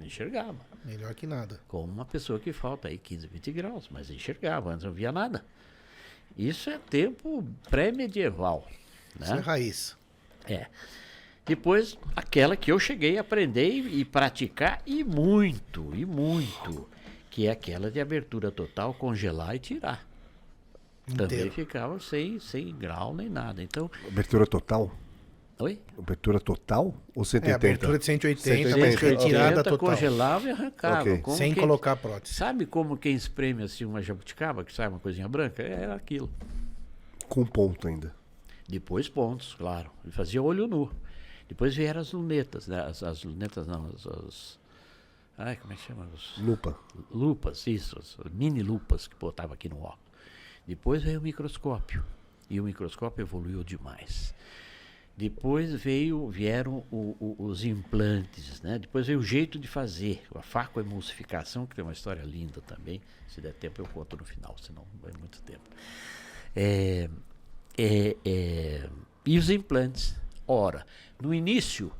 [0.00, 0.56] enxergava.
[0.84, 1.60] Melhor que nada.
[1.68, 5.44] Como uma pessoa que falta aí 15, 20 graus, mas enxergava, antes não via nada.
[6.36, 8.66] Isso é tempo pré-medieval.
[9.20, 9.40] Isso é Né?
[9.42, 9.96] raiz.
[10.48, 10.66] É.
[11.44, 16.88] Depois, aquela que eu cheguei a aprender e, e praticar, e muito, e muito,
[17.30, 20.06] que é aquela de abertura total, congelar e tirar.
[21.06, 21.52] Também Inteiro.
[21.52, 23.62] ficava sem, sem grau nem nada.
[23.62, 24.90] Então, Abertura total?
[25.58, 25.80] oi?
[25.98, 27.54] Abertura total ou É, 180?
[27.56, 29.18] abertura de 180, 180, mas retirada
[29.56, 29.78] 180, total.
[29.78, 31.00] congelava e arrancava.
[31.02, 31.18] Ok.
[31.18, 32.34] como Sem quem- colocar prótese.
[32.34, 35.62] Sabe como quem espreme assim uma jabuticaba, que sai uma coisinha branca?
[35.62, 36.30] Era aquilo.
[37.28, 38.14] Com ponto ainda.
[38.68, 39.90] Depois pontos, claro.
[40.06, 40.90] E fazia olho nu.
[41.48, 42.80] Depois vieram as lunetas, né?
[42.80, 44.58] as, as lunetas não, as, as-
[45.36, 46.06] Ai, como é que chama?
[46.14, 46.78] Os Lupa.
[47.10, 50.11] lupas, isso, as mini lupas que botava aqui no óculos.
[50.66, 52.04] Depois veio o microscópio.
[52.48, 54.34] E o microscópio evoluiu demais.
[55.16, 58.78] Depois veio, vieram o- o- os implantes, né?
[58.78, 63.00] Depois veio o jeito de fazer, a facoemulsificação, que tem uma história linda também.
[63.28, 65.68] Se der tempo eu conto no final, senão vai muito tempo.
[66.56, 67.08] É,
[67.76, 68.90] é, é,
[69.26, 70.16] e os implantes.
[70.46, 70.86] Ora,
[71.20, 71.92] no início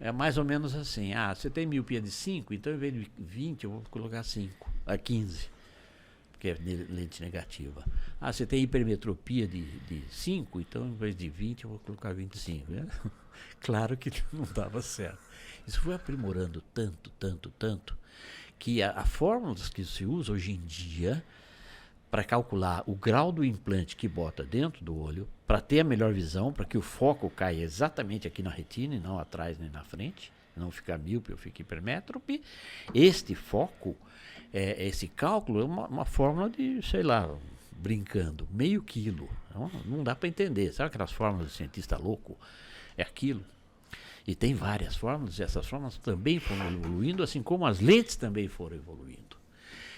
[0.00, 1.14] é mais ou menos assim.
[1.14, 4.70] Ah, você tem miopia de 5, então em vez de 20 eu vou colocar 5,
[4.86, 5.48] a 15,
[6.36, 7.82] porque é lente negativa.
[8.20, 12.12] Ah, você tem hipermetropia de, de 5, então em vez de 20 eu vou colocar
[12.12, 12.70] 25.
[12.70, 12.86] né?
[13.60, 15.18] Claro que não dava certo.
[15.66, 17.96] Isso foi aprimorando tanto, tanto, tanto,
[18.58, 21.22] que a, a fórmulas que se usa hoje em dia
[22.10, 26.14] para calcular o grau do implante que bota dentro do olho, para ter a melhor
[26.14, 29.84] visão, para que o foco caia exatamente aqui na retina e não atrás nem na
[29.84, 32.42] frente, não ficar míope ou ficar hipermétrope.
[32.94, 33.96] Este foco,
[34.52, 37.28] é, esse cálculo é uma, uma fórmula de, sei lá,
[37.72, 39.28] brincando, meio quilo.
[39.54, 40.72] Não, não dá para entender.
[40.72, 42.36] Sabe aquelas fórmulas de cientista louco?
[42.96, 43.44] É aquilo.
[44.26, 48.48] E tem várias fórmulas, e essas fórmulas também foram evoluindo, assim como as lentes também
[48.48, 49.36] foram evoluindo.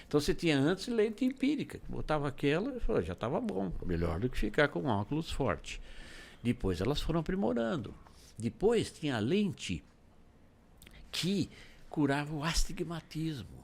[0.07, 4.29] Então você tinha antes lente empírica, botava aquela e falou, já estava bom, melhor do
[4.29, 5.81] que ficar com óculos forte.
[6.43, 7.93] Depois elas foram aprimorando.
[8.37, 9.83] Depois tinha a lente
[11.11, 11.49] que
[11.89, 13.59] curava o astigmatismo.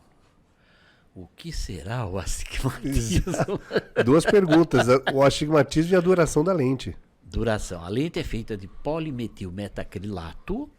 [1.16, 3.62] O que será o astigmatismo?
[4.04, 6.94] Duas perguntas: o astigmatismo e a duração da lente.
[7.24, 7.82] Duração.
[7.82, 10.70] A lente é feita de polimetilmetacrilato,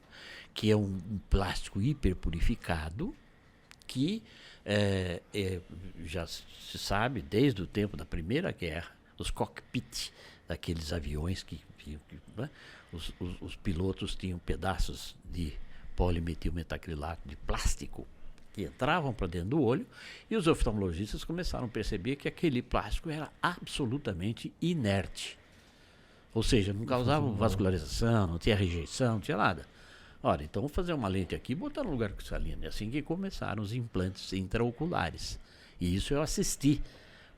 [0.52, 3.16] que é um, um plástico hiperpurificado,
[3.86, 4.22] que
[4.62, 5.60] é, é,
[6.04, 10.12] já se sabe desde o tempo da Primeira Guerra, os cockpits
[10.46, 11.98] daqueles aviões que, que
[12.36, 12.50] né,
[12.92, 15.54] os, os, os pilotos tinham pedaços de
[15.96, 18.06] polimetilmetacrilato de plástico
[18.56, 19.86] que entravam para dentro do olho
[20.30, 25.38] e os oftalmologistas começaram a perceber que aquele plástico era absolutamente inerte.
[26.32, 29.66] Ou seja, não causava vascularização, não tinha rejeição, não tinha nada.
[30.22, 32.64] Ora, então vou fazer uma lente aqui e botar no lugar cristalino.
[32.64, 35.38] É assim que começaram os implantes intraoculares.
[35.78, 36.82] E isso eu assisti,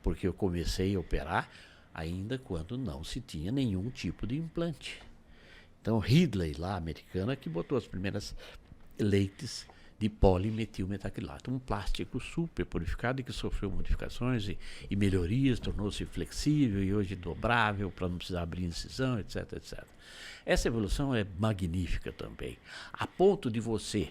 [0.01, 1.49] porque eu comecei a operar
[1.93, 5.01] ainda quando não se tinha nenhum tipo de implante.
[5.81, 8.33] Então, Ridley, lá, americana, que botou as primeiras
[8.97, 9.65] lentes
[9.99, 14.57] de polimetilmetacrilato, um plástico super purificado que sofreu modificações e,
[14.89, 19.83] e melhorias, tornou-se flexível e hoje dobrável para não precisar abrir incisão, etc, etc.
[20.45, 22.57] Essa evolução é magnífica também,
[22.93, 24.09] a ponto de você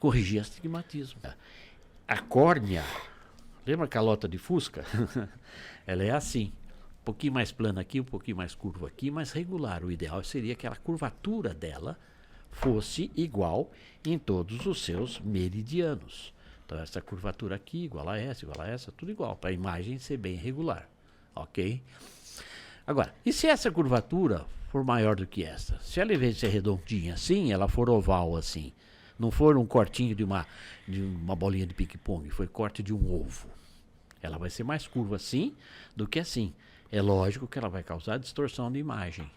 [0.00, 1.20] corrigir astigmatismo.
[2.08, 2.84] A córnea,
[3.64, 4.84] lembra a calota de Fusca?
[5.86, 6.52] Ela é assim,
[7.00, 9.84] um pouquinho mais plana aqui, um pouquinho mais curva aqui, mas regular.
[9.84, 11.96] O ideal seria que a curvatura dela
[12.56, 13.70] fosse igual
[14.04, 16.32] em todos os seus meridianos.
[16.64, 19.98] Então, essa curvatura aqui, igual a essa, igual a essa, tudo igual, para a imagem
[19.98, 20.88] ser bem regular.
[21.34, 21.80] Ok?
[22.86, 25.78] Agora, e se essa curvatura for maior do que essa?
[25.80, 28.72] Se ela, em vez de ser redondinha assim, ela for oval assim,
[29.18, 30.46] não for um cortinho de uma,
[30.88, 33.48] de uma bolinha de ping-pong, foi corte de um ovo.
[34.22, 35.54] Ela vai ser mais curva assim
[35.94, 36.54] do que assim.
[36.90, 39.30] É lógico que ela vai causar distorção de imagem.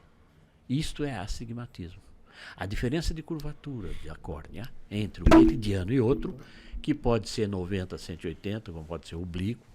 [0.69, 2.08] Isto é astigmatismo.
[2.55, 6.37] A diferença de curvatura da córnea entre um meridiano e outro,
[6.81, 9.65] que pode ser 90 a 180, como pode ser oblíquo,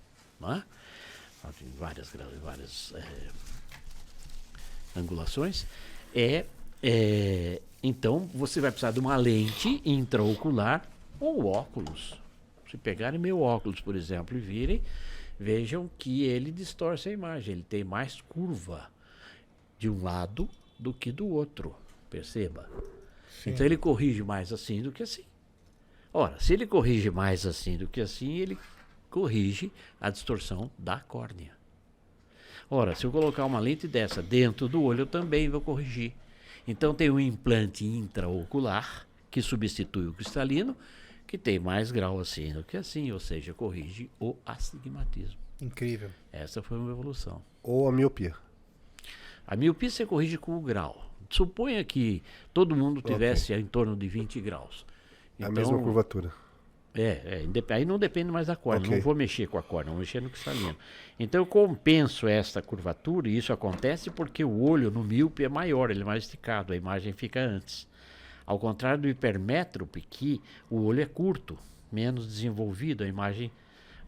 [0.40, 0.64] não é?
[1.58, 2.10] Tem várias,
[2.42, 3.28] várias é,
[4.96, 5.66] angulações,
[6.14, 6.46] é,
[6.82, 10.88] é, então você vai precisar de uma lente intraocular
[11.20, 12.14] ou óculos.
[12.70, 14.82] Se pegarem meu óculos, por exemplo, e virem,
[15.38, 18.90] vejam que ele distorce a imagem, ele tem mais curva
[19.78, 20.48] de um lado
[20.78, 21.74] do que do outro.
[22.14, 22.70] Perceba?
[23.28, 23.50] Sim.
[23.50, 25.24] Então ele corrige mais assim do que assim.
[26.12, 28.56] Ora, se ele corrige mais assim do que assim, ele
[29.10, 31.50] corrige a distorção da córnea.
[32.70, 36.12] Ora, se eu colocar uma lente dessa dentro do olho, eu também vou corrigir.
[36.68, 40.76] Então tem um implante intraocular que substitui o cristalino,
[41.26, 45.40] que tem mais grau assim do que assim, ou seja, corrige o astigmatismo.
[45.60, 46.10] Incrível.
[46.32, 47.42] Essa foi uma evolução.
[47.60, 48.36] Ou a miopia.
[49.44, 51.10] A miopia você corrige com o grau.
[51.35, 52.22] Suponha que
[52.53, 53.64] todo mundo tivesse okay.
[53.64, 54.87] em torno de 20 graus.
[55.37, 56.32] Então, a mesma curvatura.
[56.95, 58.87] É, é, aí não depende mais da corda.
[58.87, 58.99] Okay.
[58.99, 60.76] Não vou mexer com a corda, vou mexer no cristalino.
[61.18, 65.91] Então eu compenso esta curvatura e isso acontece porque o olho no míope é maior,
[65.91, 67.89] ele é mais esticado, a imagem fica antes.
[68.47, 71.59] Ao contrário do hipermétrope, que o olho é curto,
[71.91, 73.51] menos desenvolvido, a imagem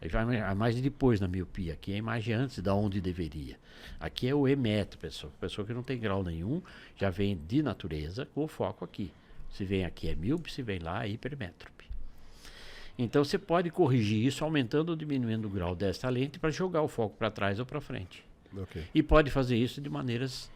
[0.01, 3.57] a imagem depois na miopia, aqui é a imagem antes da onde deveria.
[3.99, 6.61] Aqui é o emetro, pessoa, pessoa que não tem grau nenhum,
[6.95, 9.11] já vem de natureza com o foco aqui.
[9.51, 11.85] Se vem aqui é míope, se vem lá é hipermétrope.
[12.97, 16.87] Então você pode corrigir isso aumentando ou diminuindo o grau desta lente para jogar o
[16.87, 18.23] foco para trás ou para frente.
[18.55, 18.85] Okay.
[18.93, 20.49] E pode fazer isso de maneiras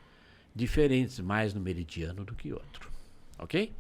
[0.56, 2.90] diferentes, mais no meridiano do que outro.
[3.38, 3.72] Ok?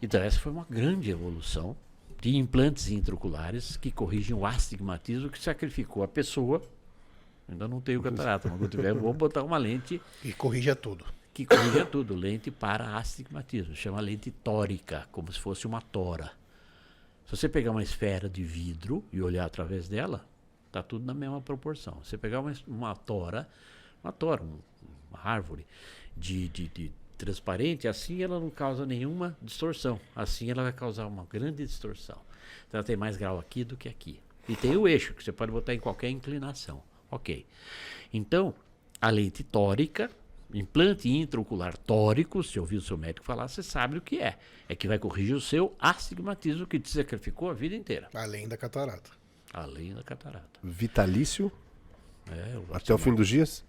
[0.00, 1.76] Então essa foi uma grande evolução
[2.20, 6.62] de implantes intraoculares que corrigem o astigmatismo que sacrificou a pessoa.
[7.48, 10.00] Ainda não tenho catarata, mas quando tiver, vou botar uma lente.
[10.22, 11.04] E corrija tudo.
[11.32, 12.14] Que corrija tudo.
[12.14, 13.74] Lente para astigmatismo.
[13.74, 16.32] Chama lente tórica, como se fosse uma tora.
[17.24, 20.26] Se você pegar uma esfera de vidro e olhar através dela,
[20.66, 22.00] está tudo na mesma proporção.
[22.02, 23.48] Se você pegar uma, uma tora,
[24.02, 24.42] uma tora,
[25.10, 25.66] uma árvore
[26.16, 30.00] de, de, de transparente, assim ela não causa nenhuma distorção.
[30.14, 32.18] Assim ela vai causar uma grande distorção.
[32.68, 34.20] Então ela tem mais grau aqui do que aqui.
[34.48, 36.82] E tem o eixo, que você pode botar em qualquer inclinação.
[37.10, 37.44] Ok.
[38.12, 38.54] Então,
[39.00, 40.10] a lente tórica,
[40.54, 44.38] implante intraocular tórico, se ouvir o seu médico falar, você sabe o que é.
[44.68, 48.08] É que vai corrigir o seu astigmatismo que te sacrificou a vida inteira.
[48.14, 49.10] Além da catarata.
[49.52, 50.48] Além da catarata.
[50.62, 51.52] Vitalício?
[52.30, 53.64] É, o Até o fim dos dias?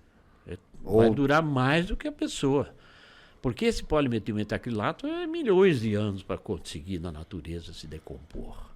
[0.48, 2.74] É, Ou- Vai durar mais do que a pessoa.
[3.42, 8.70] Porque esse polimetilmetacrilato é milhões de anos para conseguir na natureza se decompor.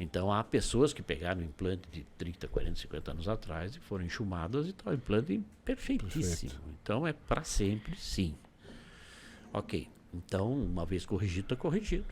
[0.00, 4.04] Então há pessoas que pegaram um implante de 30, 40, 50 anos atrás e foram
[4.04, 6.52] enxumadas e está o implante perfeitíssimo.
[6.82, 8.34] Então é para sempre, sim.
[9.52, 9.88] Ok.
[10.12, 12.06] Então, uma vez corrigido, está corrigido.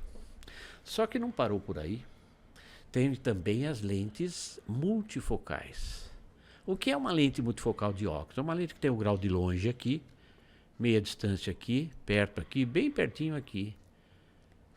[0.85, 2.05] Só que não parou por aí.
[2.93, 6.11] Tem também as lentes multifocais.
[6.65, 8.39] O que é uma lente multifocal de óculos?
[8.39, 10.03] É uma lente que tem o grau de longe aqui,
[10.79, 13.75] meia distância aqui, perto aqui, bem pertinho aqui.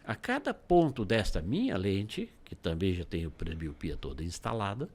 [0.05, 4.89] A cada ponto desta minha lente, que também já a presbiopia toda instalada,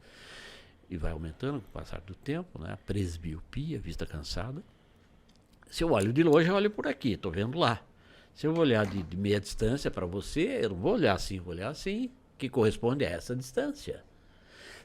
[0.91, 2.73] e vai aumentando com o passar do tempo, né?
[2.73, 4.63] a presbiopia, vista cansada.
[5.71, 7.83] Se eu olho de longe, eu olho por aqui, estou vendo lá.
[8.35, 11.53] Se eu olhar de, de meia distância para você, eu não vou olhar assim, vou
[11.53, 14.03] olhar assim, que corresponde a essa distância.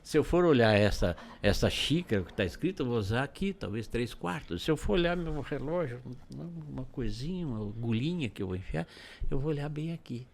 [0.09, 3.85] Se eu for olhar essa, essa xícara que está escrito, eu vou usar aqui, talvez
[3.85, 4.63] três quartos.
[4.63, 6.01] Se eu for olhar meu relógio,
[6.67, 8.87] uma, coisinha, uma agulhinha que eu vou enfiar,
[9.29, 10.25] eu vou olhar bem aqui.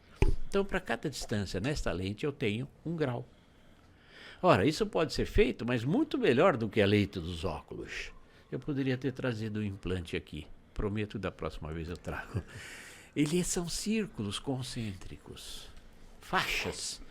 [0.48, 3.28] Então, para cada distância nesta lente, eu tenho um grau.
[4.42, 8.14] Ora, isso pode ser feito, mas muito melhor do que a lente dos óculos.
[8.50, 10.48] Eu poderia ter trazido um implante aqui.
[10.74, 12.42] Prometo que da próxima vez eu trago.
[13.14, 15.68] Eles são círculos concêntricos,
[16.22, 17.04] faixas.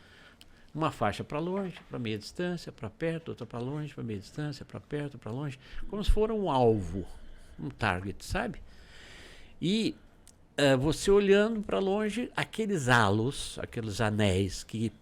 [0.74, 4.64] Uma faixa para longe, para meia distância, para perto, outra para longe, para meia distância,
[4.64, 5.58] para perto, para longe,
[5.88, 7.06] como se for um alvo,
[7.58, 8.60] um target, sabe?
[9.62, 9.94] E
[10.56, 14.92] eh, você olhando para longe, aqueles halos, aqueles anéis que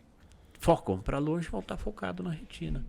[0.60, 2.84] focam para longe vão estar focados na retina.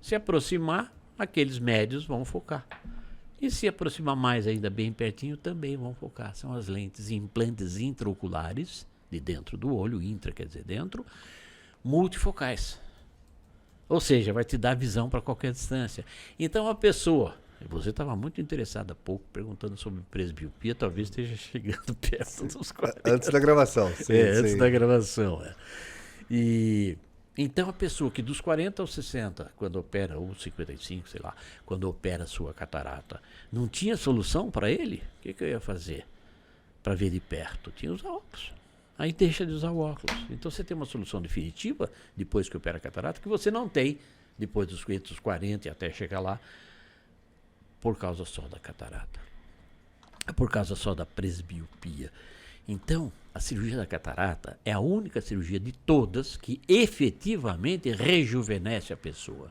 [0.00, 2.66] Se aproximar, aqueles médios vão focar.
[3.40, 6.34] E se aproximar mais ainda bem pertinho, também vão focar.
[6.34, 11.06] São as lentes implantes intraoculares, de dentro do olho, intra quer dizer dentro,
[11.82, 12.80] multifocais.
[13.88, 16.04] Ou seja, vai te dar visão para qualquer distância.
[16.38, 17.34] Então a pessoa,
[17.68, 23.00] você estava muito interessado há pouco perguntando sobre presbiopia, talvez esteja chegando perto dos 40
[23.10, 23.90] Antes da gravação.
[23.94, 24.58] Sim, é, antes sim.
[24.58, 25.42] da gravação.
[25.42, 25.54] é.
[26.30, 26.98] E
[27.40, 31.88] então a pessoa que dos 40 aos 60, quando opera, ou 55, sei lá, quando
[31.88, 36.04] opera a sua catarata, não tinha solução para ele, o que, que eu ia fazer?
[36.82, 38.52] Para ver de perto, tinha os óculos.
[38.98, 40.16] Aí deixa de usar o óculos.
[40.28, 43.98] Então você tem uma solução definitiva, depois que opera a catarata, que você não tem
[44.36, 46.40] depois dos 50, dos 40 e até chegar lá,
[47.80, 49.20] por causa só da catarata.
[50.26, 52.12] É por causa só da presbiopia.
[52.66, 58.96] Então, a cirurgia da catarata é a única cirurgia de todas que efetivamente rejuvenesce a
[58.96, 59.50] pessoa.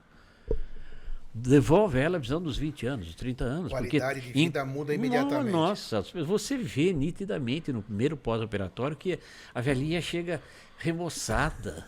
[1.39, 3.71] Devolve ela a visão dos 20 anos, dos 30 anos.
[3.71, 5.51] Qualidade porque de vida muda imediatamente.
[5.51, 9.19] Nossa, você vê nitidamente no primeiro pós-operatório que
[9.53, 10.41] a velhinha chega
[10.79, 11.85] remoçada.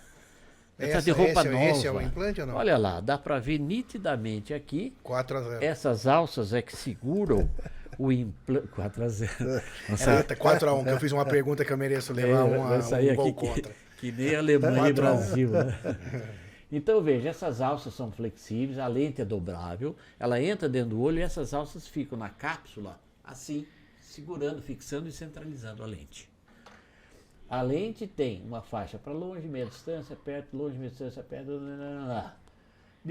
[0.78, 1.66] Ela tá Essa- de roupa esse é- nova.
[1.66, 2.56] esse é o implante ou não?
[2.56, 5.64] Olha lá, dá para ver nitidamente aqui 4 a 0.
[5.66, 7.50] essas alças é que seguram
[7.98, 8.68] o implante.
[8.70, 9.32] 4 a 0.
[10.00, 12.82] Era 4 a 1, que eu fiz uma pergunta que eu mereço levar uma, É,
[12.82, 13.72] sair um gol aqui que, contra.
[14.00, 15.16] que nem Alemanha e 4 a 1.
[15.18, 15.50] Brasil.
[15.50, 15.80] Né?
[16.72, 21.18] Então veja, essas alças são flexíveis, a lente é dobrável, ela entra dentro do olho
[21.18, 23.66] e essas alças ficam na cápsula, assim,
[24.00, 26.30] segurando, fixando e centralizando a lente.
[27.50, 31.50] A lente tem uma faixa para longe, meia distância, perto, longe, meia distância, perto.
[32.08, 32.38] lá,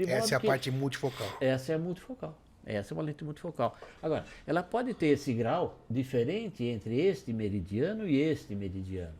[0.07, 1.27] Essa é a parte multifocal.
[1.41, 2.33] essa é a multifocal.
[2.65, 3.77] Essa é uma lente multifocal.
[4.01, 9.15] Agora, ela pode ter esse grau diferente entre este meridiano e este meridiano.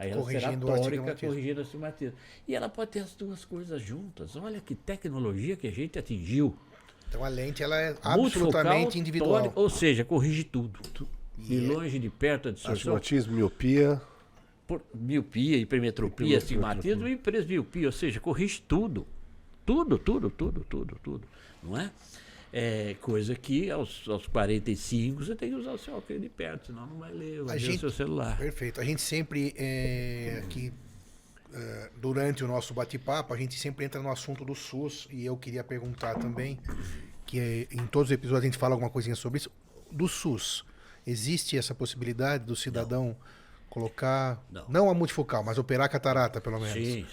[0.00, 1.28] Aí ela será Corrigindo tórica, astigmatismo.
[1.28, 2.16] corrigindo o astigmatismo.
[2.48, 4.34] E ela pode ter as duas coisas juntas.
[4.34, 6.56] Olha que tecnologia que a gente atingiu.
[7.08, 9.30] Então a lente ela é Multifocal, absolutamente individual.
[9.42, 10.80] tórica, ou seja, corrige tudo.
[10.94, 12.94] Tu- De longe, de perto, a distorção.
[12.96, 14.00] Astigmatismo, miopia.
[14.66, 16.38] por miopia, hipermetropia, Hipermetropia.
[16.38, 19.06] astigmatismo e presbiopia, ou seja, corrige tudo.
[19.66, 21.26] Tudo, tudo, tudo, tudo, tudo.
[21.62, 21.90] Não é?
[22.52, 26.66] É coisa que aos, aos 45 você tem que usar o seu óculos de perto,
[26.68, 28.36] senão não vai ler, vai A gente- o seu celular.
[28.36, 28.80] Perfeito.
[28.80, 30.72] A gente sempre, é, aqui,
[31.54, 35.36] é, durante o nosso bate-papo, a gente sempre entra no assunto do SUS e eu
[35.36, 36.58] queria perguntar também,
[37.24, 39.50] que é, em todos os episódios a gente fala alguma coisinha sobre isso,
[39.92, 40.64] do SUS.
[41.06, 43.16] Existe essa possibilidade do cidadão
[43.68, 44.90] colocar, Não.
[44.90, 46.72] a multifocal, mas operar a catarata, pelo menos.
[46.74, 47.06] Sim.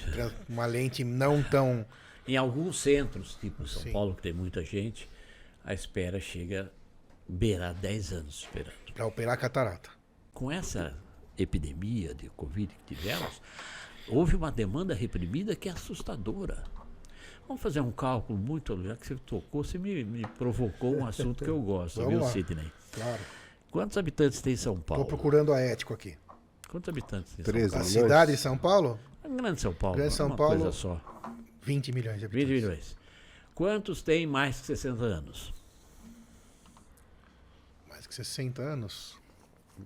[0.49, 1.85] Uma lente não tão...
[2.27, 3.91] Em alguns centros, tipo São Sim.
[3.93, 5.07] Paulo, que tem muita gente,
[5.67, 6.71] a espera chega
[7.27, 8.73] beirar 10 anos esperando.
[8.93, 9.89] Para operar a catarata.
[10.33, 10.97] Com essa
[11.37, 13.41] epidemia de Covid que tivemos,
[14.07, 16.63] houve uma demanda reprimida que é assustadora.
[17.47, 21.43] Vamos fazer um cálculo muito, já que você tocou, você me, me provocou um assunto
[21.43, 22.27] que eu gosto, Vamos viu, lá.
[22.31, 22.71] Sidney?
[22.93, 23.21] Claro.
[23.69, 25.05] Quantos habitantes tem São Estou Paulo?
[25.05, 26.17] procurando a ético aqui.
[26.69, 27.87] Quantos habitantes tem 13 A milhões?
[27.93, 29.37] cidade de São Paulo, São Paulo?
[29.37, 29.97] Grande São Paulo.
[29.97, 31.01] Grande São uma Paulo, coisa só.
[31.61, 32.63] 20 milhões de 20 habitantes.
[32.63, 32.97] milhões.
[33.53, 35.53] Quantos têm mais que 60 anos?
[38.07, 39.17] Mais que 60 anos.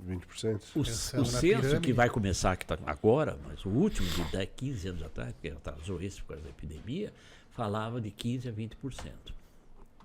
[0.08, 0.62] 20%.
[0.76, 1.80] O, o censo pirâmide.
[1.82, 5.50] que vai começar que tá agora, mas o último de 10, 15 anos atrás, que
[5.50, 7.14] atrasou esse por causa da epidemia,
[7.52, 9.12] falava de 15 a 20%,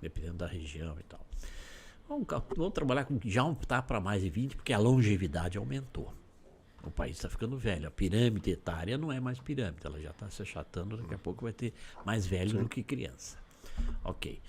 [0.01, 1.21] dependendo da região e tal.
[2.09, 6.13] Vamos, vamos trabalhar com que já está para mais de 20, porque a longevidade aumentou.
[6.83, 7.89] O país está ficando velho.
[7.89, 11.45] A pirâmide etária não é mais pirâmide, ela já está se achatando, daqui a pouco
[11.45, 13.39] vai ter mais velho do que criança.
[14.05, 14.41] Ok.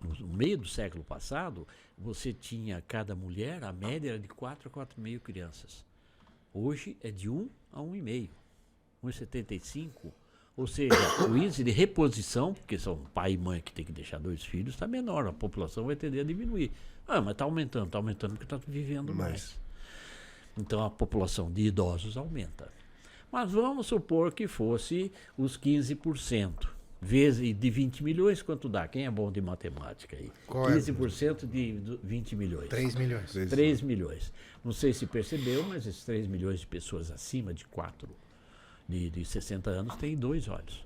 [0.00, 4.86] No meio do século passado, você tinha cada mulher, a média era de 4 a
[4.86, 5.84] 4,5 crianças.
[6.52, 8.30] Hoje é de 1 a 1,5.
[9.04, 10.12] 1,75.
[10.56, 10.94] Ou seja,
[11.28, 14.74] o índice de reposição, porque são pai e mãe que tem que deixar dois filhos,
[14.74, 15.26] está menor.
[15.26, 16.72] A população vai tender a diminuir.
[17.06, 19.30] Ah, mas está aumentando, está aumentando porque está vivendo Mais.
[19.30, 19.60] mais.
[20.56, 22.70] Então a população de idosos aumenta.
[23.30, 26.77] Mas vamos supor que fosse os 15%.
[27.00, 28.88] Vezes de 20 milhões, quanto dá?
[28.88, 30.32] Quem é bom de matemática aí?
[30.46, 30.74] Qual é?
[30.76, 32.68] 15% de do- 20 milhões.
[32.68, 33.30] 3 milhões.
[33.30, 33.50] Três.
[33.50, 34.32] 3 milhões.
[34.64, 38.08] Não sei se percebeu, mas esses 3 milhões de pessoas acima de 4,
[38.88, 40.84] de, de 60 anos, têm dois olhos.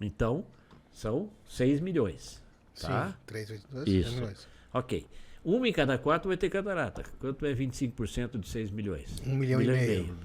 [0.00, 0.44] Então,
[0.90, 2.42] são 6 milhões.
[2.80, 3.08] Tá?
[3.08, 4.14] Sim, 3, 8, 2, Isso.
[4.14, 4.48] milhões.
[4.72, 5.06] Ok.
[5.44, 7.02] Uma em cada quatro vai ter catarata.
[7.18, 9.20] Quanto é 25% de 6 milhões?
[9.26, 10.16] Um milhão e meio.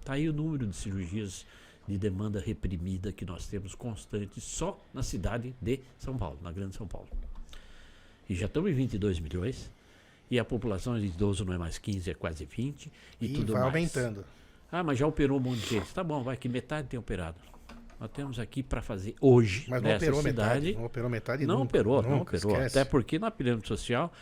[0.00, 1.44] Está aí o número de cirurgias
[1.88, 6.76] de demanda reprimida que nós temos constante só na cidade de São Paulo, na Grande
[6.76, 7.08] São Paulo.
[8.28, 9.70] E já estamos em 22 milhões.
[10.30, 12.92] E a população de idoso não é mais 15, é quase 20.
[13.18, 13.74] E, E tudo vai mais.
[13.74, 14.24] aumentando.
[14.70, 15.94] Ah, mas já operou um monte de gente.
[15.94, 17.38] Tá bom, vai que metade tem operado.
[17.98, 20.74] Nós temos aqui para fazer hoje, Mas não operou cidade, metade.
[20.74, 22.52] Não operou metade não nunca, operou, não nunca, operou.
[22.56, 22.78] esquece.
[22.78, 24.12] Até porque na pirâmide social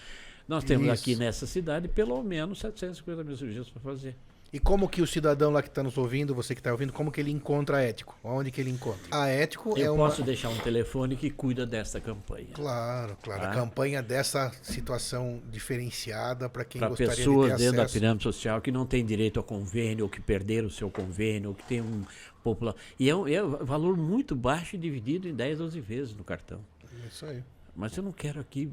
[0.48, 1.02] nós temos Isso.
[1.02, 4.14] aqui nessa cidade pelo menos 750 mil cirurgias para fazer.
[4.56, 7.12] E como que o cidadão lá que está nos ouvindo, você que está ouvindo, como
[7.12, 8.16] que ele encontra a ético?
[8.24, 9.02] Onde que ele encontra?
[9.10, 10.06] A ético é Eu uma...
[10.06, 12.46] posso deixar um telefone que cuida desta campanha.
[12.54, 13.42] Claro, claro.
[13.42, 13.52] A Tá?
[13.52, 17.98] campanha dessa situação diferenciada para quem Para gostaria pessoas de ter dentro da acesso.
[18.00, 21.54] pirâmide social que não têm direito a convênio, ou que perderam o seu convênio, ou
[21.54, 22.02] que tem um
[22.42, 22.74] popular.
[22.98, 26.24] E é um, é um valor muito baixo e dividido em 10, 12 vezes no
[26.24, 26.60] cartão.
[27.06, 27.44] Isso aí.
[27.76, 28.72] Mas eu não quero aqui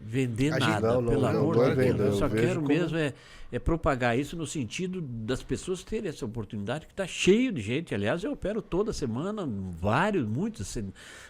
[0.00, 1.98] vender A nada, Não, não, pelo não, amor não é de Deus.
[2.00, 3.12] Eu eu só vejo quero como- mesmo é,
[3.50, 7.94] é propagar isso no sentido das pessoas terem essa oportunidade, que está cheio de gente.
[7.94, 9.48] Aliás, eu opero toda semana,
[9.80, 10.76] vários, muitos.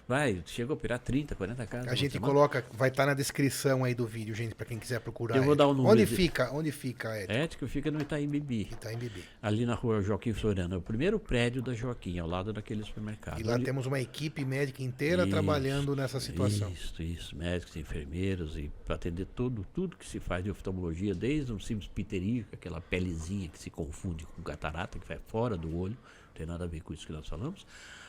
[0.07, 1.89] Vai, chega a operar 30, 40 casos.
[1.91, 2.33] A gente semana.
[2.33, 5.37] coloca, vai estar na descrição aí do vídeo, gente, para quem quiser procurar.
[5.37, 5.77] Eu vou dar o ético.
[5.83, 6.51] número Onde de- fica?
[6.53, 7.33] Onde fica a ético?
[7.33, 9.23] Ético fica no Itaim Bibi, Itaim Bibi.
[9.43, 10.75] ali na rua Joaquim Floriano.
[10.75, 13.39] É o primeiro prédio da Joaquim, ao lado daquele supermercado.
[13.39, 16.71] E lá Onde- temos uma equipe médica inteira Isso, trabalhando nessa situação.
[16.71, 17.37] Isso, isso.
[17.37, 21.89] Médicos, enfermeiros e para atender tudo, tudo que se faz de oftalmologia, desde um simples
[21.89, 25.97] piterio, aquela pelezinha que se confunde com catarata, que vai fora do olho,
[26.27, 27.67] não tem nada a ver com isso que nós falamos,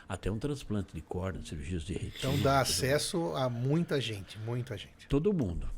[0.08, 2.14] até um transplante de córnea, cirurgias de retina.
[2.18, 5.08] Então dá acesso a muita gente, muita gente.
[5.08, 5.70] Todo mundo.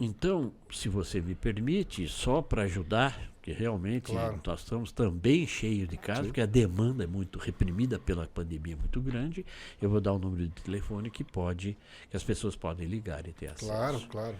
[0.00, 4.40] Então, se você me permite, só para ajudar, que realmente Claro.
[4.46, 9.00] nós estamos também cheios de casos, porque a demanda é muito reprimida pela pandemia muito
[9.00, 9.44] grande,
[9.80, 11.76] eu vou dar o número de telefone que pode,
[12.08, 13.66] que as pessoas podem ligar e ter acesso.
[13.66, 14.36] Claro, claro.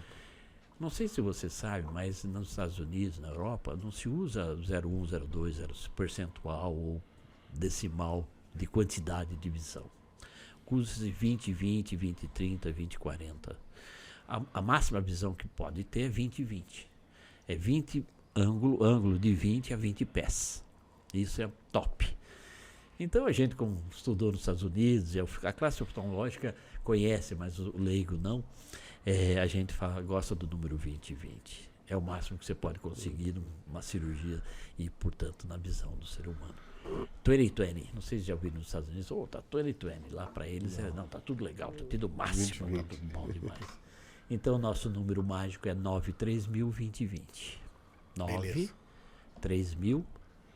[0.79, 5.05] Não sei se você sabe, mas nos Estados Unidos, na Europa, não se usa 01,
[5.27, 7.01] 02, 0 percentual ou
[7.53, 8.25] decimal
[8.55, 9.85] de quantidade de visão.
[10.65, 13.55] Usa-se 20, 20, 20, 30, 20, 40.
[14.27, 16.89] A, a máxima visão que pode ter é 20, 20.
[17.47, 18.03] É 20
[18.35, 20.63] ângulo, ângulo de 20 a 20 pés.
[21.13, 22.15] Isso é top.
[22.99, 27.73] Então a gente, como estudou nos Estados Unidos, e a classe oftalmológica conhece, mas o
[27.77, 28.43] leigo não,
[29.05, 31.71] é, a gente fala, gosta do número 20 20.
[31.87, 33.35] É o máximo que você pode conseguir
[33.67, 34.41] numa cirurgia
[34.79, 36.55] e, portanto, na visão do ser humano.
[37.23, 40.77] 2020, não sei se já ouviram nos Estados Unidos, oh, tá 2020, lá para eles
[40.79, 42.85] é, não, tá tudo legal, tá tudo máximo, tá 20.
[42.85, 43.59] tudo bom demais.
[44.29, 47.62] Então, nosso número mágico é 93000 2020.
[48.15, 48.73] 9 Beleza.
[49.41, 50.05] 3000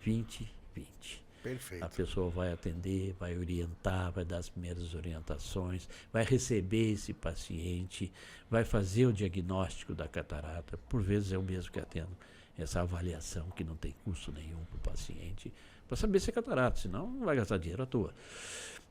[0.07, 1.23] 2020.
[1.43, 1.89] A Perfeito.
[1.89, 8.11] pessoa vai atender, vai orientar, vai dar as primeiras orientações, vai receber esse paciente,
[8.49, 10.77] vai fazer o diagnóstico da catarata.
[10.89, 12.11] Por vezes é o mesmo que atendo
[12.57, 15.53] essa avaliação que não tem custo nenhum para o paciente,
[15.87, 18.13] para saber se é catarata, senão não vai gastar dinheiro à toa.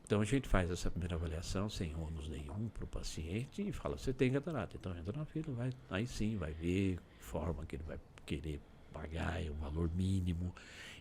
[0.04, 3.98] Então a gente faz essa primeira avaliação sem ônus nenhum para o paciente e fala,
[3.98, 7.82] você tem catarata, então entra na fila, vai, aí sim vai ver forma que ele
[7.82, 8.60] vai querer
[8.92, 10.54] pagar, é um valor mínimo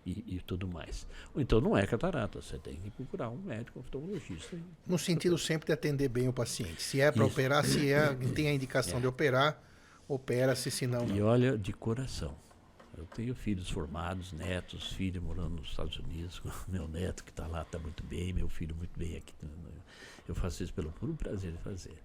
[0.06, 1.08] e, e tudo mais.
[1.36, 4.58] Então não é catarata, você tem que procurar um médico oftalmologista.
[4.86, 6.82] No sentido sempre de atender bem o paciente.
[6.82, 9.02] Se é para operar, se é, tem a indicação É.
[9.02, 9.62] de operar,
[10.08, 12.36] opera-se, se não, E olha, de coração.
[12.98, 17.64] Eu tenho filhos formados, netos, filho morando nos Estados Unidos, meu neto que está lá
[17.64, 19.34] está muito bem, meu filho muito bem aqui.
[20.28, 21.96] Eu faço isso pelo puro prazer de fazer.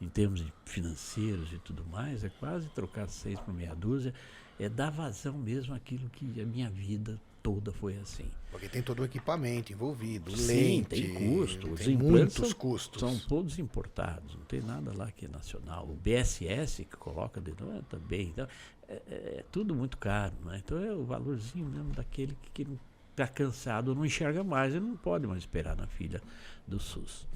[0.00, 4.14] Em termos financeiros e tudo mais, é quase trocar seis por meia dúzia,
[4.58, 8.30] é dar vazão mesmo àquilo que a minha vida toda foi assim.
[8.50, 11.70] Porque tem todo o equipamento envolvido, Sim, lente, tem custo.
[11.72, 13.00] Os tem implantes muitos são, custos.
[13.00, 15.88] São todos importados, não tem nada lá que é nacional.
[15.88, 18.28] O BSS que coloca dentro ah, também.
[18.28, 18.46] Então,
[18.88, 20.34] é, é- é tudo muito caro.
[20.44, 20.60] Né?
[20.64, 22.78] Então é o valorzinho mesmo daquele que, que
[23.22, 26.20] está cansado, não enxerga mais, ele não pode mais esperar na filha
[26.66, 27.26] do SUS.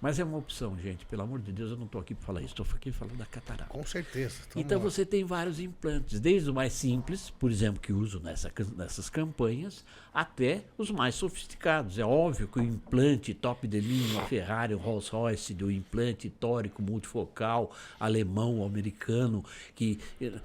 [0.00, 1.06] Mas é uma opção, gente.
[1.06, 3.24] Pelo amor de Deus, eu não estou aqui para falar isso, estou aqui falando da
[3.24, 3.70] catarata.
[3.70, 4.36] Com certeza.
[4.54, 4.84] Então lá.
[4.84, 9.84] você tem vários implantes, desde o mais simples, por exemplo, que uso nessa, nessas campanhas,
[10.12, 11.98] até os mais sofisticados.
[11.98, 17.74] É óbvio que o implante top de linha, Ferrari, Rolls Royce, do implante tórico multifocal,
[17.98, 19.42] alemão, americano,
[19.74, 20.38] que eh,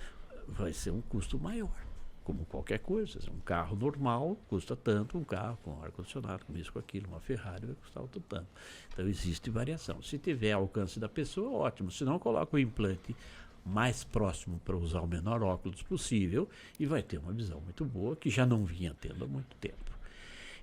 [0.48, 1.91] vai ser um custo maior.
[2.24, 3.20] Como qualquer coisa.
[3.32, 7.66] Um carro normal custa tanto, um carro com ar-condicionado, com isso, com aquilo, uma Ferrari
[7.66, 8.48] vai custar outro tanto.
[8.94, 10.02] Então existe variação.
[10.04, 11.90] Se tiver alcance da pessoa, ótimo.
[11.90, 13.16] Se não, coloca o implante
[13.66, 16.50] mais próximo para usar o menor óculos possível
[16.80, 19.92] e vai ter uma visão muito boa que já não vinha tendo há muito tempo.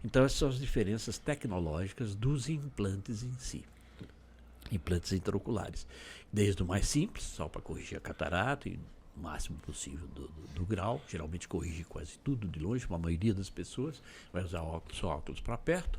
[0.04, 3.64] Então essas são as diferenças tecnológicas dos implantes em si.
[4.70, 5.86] Implantes intraoculares.
[6.32, 8.78] Desde o mais simples, só para corrigir a catarata e
[9.18, 13.34] o máximo possível do, do- do grau, geralmente corrige quase tudo de longe, a maioria
[13.34, 14.02] das pessoas
[14.32, 15.98] vai usar óculos, só óculos para perto,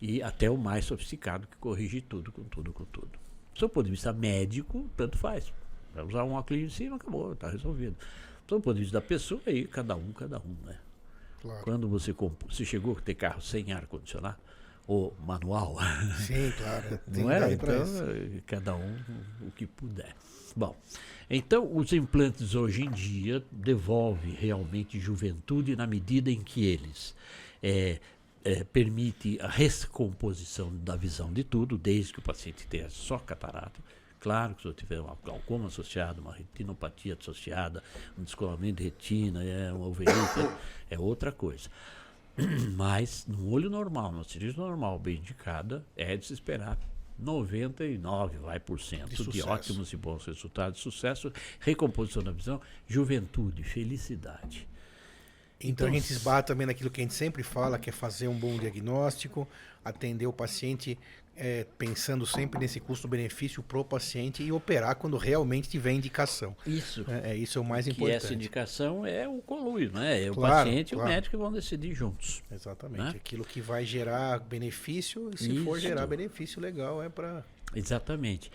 [0.00, 3.10] e até o mais sofisticado que corrige tudo, com tudo, com tudo.
[3.54, 5.52] Do seu ponto de vista médico, tanto faz.
[5.94, 7.96] Vai usar um óculos em cima, acabou, está resolvido.
[8.46, 10.78] Do ponto de vista da pessoa, aí cada um, cada um, né?
[11.40, 11.64] Claro.
[11.64, 12.14] Quando você,
[12.48, 14.36] você chegou a ter carro sem ar-condicionado,
[14.86, 15.76] ou manual,
[16.18, 17.00] Sim, claro.
[17.08, 17.56] Não é?
[17.56, 18.96] pra Então, eh, cada um
[19.40, 20.14] o que puder.
[20.54, 20.76] Bom,
[21.28, 27.14] então os implantes hoje em dia devolvem realmente juventude na medida em que eles
[27.62, 27.98] eh,
[28.44, 33.80] eh, permite a recomposição da visão de tudo, desde que o paciente tenha só catarata.
[34.20, 37.82] Claro que se eu tiver uma glaucoma associada, uma retinopatia associada,
[38.18, 40.14] um descolamento de retina, é uma uveíte,
[40.90, 41.68] é outra coisa.
[42.76, 46.78] Mas no olho normal, na cirurgia normal, bem indicada, é de se esperar
[47.18, 53.62] 99 vai por cento De de, ótimos e bons resultados, sucesso, recomposição da visão, juventude,
[53.62, 54.68] felicidade.
[55.58, 58.28] Então, a Então, gente esbarra também naquilo que a gente sempre fala, que é fazer
[58.28, 59.48] um bom diagnóstico,
[59.82, 60.98] atender o paciente
[61.36, 66.56] é, pensando sempre nesse custo-benefício pro paciente e operar quando realmente tiver indicação.
[66.66, 67.04] Isso.
[67.08, 68.16] É, é, isso é o mais que importante.
[68.16, 70.24] essa indicação é o conluio, né?
[70.24, 71.10] É o Claro, paciente e claro.
[71.10, 72.42] o médico vão decidir juntos.
[72.50, 73.02] Exatamente.
[73.02, 73.10] Né?
[73.10, 75.86] Aquilo que vai gerar benefício, e se for Isso.
[75.86, 77.44] gerar benefício legal, é para.
[77.74, 78.50] Exatamente.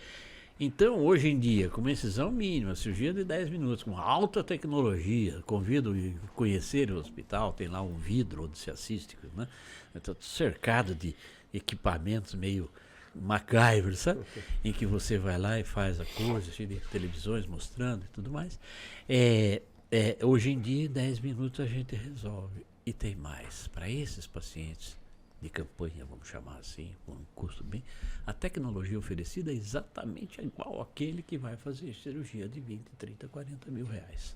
[0.59, 5.41] Então, hoje em dia, com uma incisão mínima, cirurgia de 10 minutos, com alta tecnologia,
[5.47, 5.91] convido
[6.23, 9.47] a conhecer o hospital, tem lá um vidro onde se assiste, né?
[9.95, 11.15] Está cercado de
[11.53, 12.69] equipamentos meio
[13.13, 14.25] MacGyver, sabe?
[14.63, 18.29] Em que você vai lá e faz a coisa, cheio de televisões mostrando e tudo
[18.29, 18.59] mais.
[19.07, 22.65] É, é, hoje em dia, em 10 minutos a gente resolve.
[22.85, 23.67] E tem mais.
[23.67, 24.97] Para esses pacientes
[25.41, 27.83] de campanha, vamos chamar assim, com um custo bem.
[28.25, 33.71] A tecnologia oferecida é exatamente igual àquele que vai fazer cirurgia de 20, 30, 40
[33.71, 34.35] mil reais.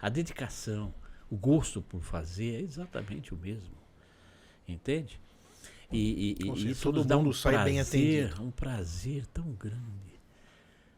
[0.00, 0.92] A dedicação,
[1.30, 3.74] o gosto por fazer é exatamente o mesmo.
[4.68, 5.20] Entende?
[5.94, 8.42] E, e, e seja, isso todo nos dá um mundo sai bem prazer, atendido.
[8.42, 10.04] um prazer tão grande.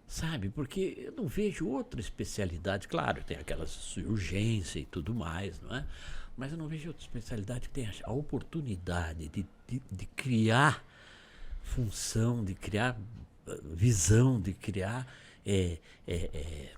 [0.08, 0.48] Sabe?
[0.48, 2.88] Porque eu não vejo outra especialidade.
[2.88, 5.84] Claro, tem aquelas urgência e tudo mais, não é?
[6.36, 10.84] Mas eu não vejo outra especialidade que tenha a oportunidade de, de, de criar
[11.62, 12.96] função, de criar
[13.46, 15.06] eh, visão, de criar
[15.44, 16.74] eh, eh,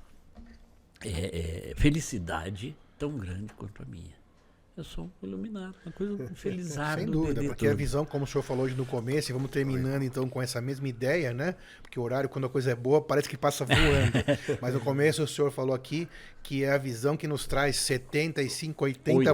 [1.04, 4.17] eh, felicidade tão grande quanto a minha.
[4.78, 7.02] Eu sou um iluminado, uma coisa felizardo.
[7.02, 7.78] Sem dúvida, de porque a tudo.
[7.78, 10.86] visão, como o senhor falou hoje no começo, e vamos terminando então com essa mesma
[10.86, 11.56] ideia, né?
[11.82, 14.12] Porque o horário, quando a coisa é boa, parece que passa voando.
[14.62, 16.06] Mas no começo o senhor falou aqui
[16.44, 19.24] que é a visão que nos traz 75, 80%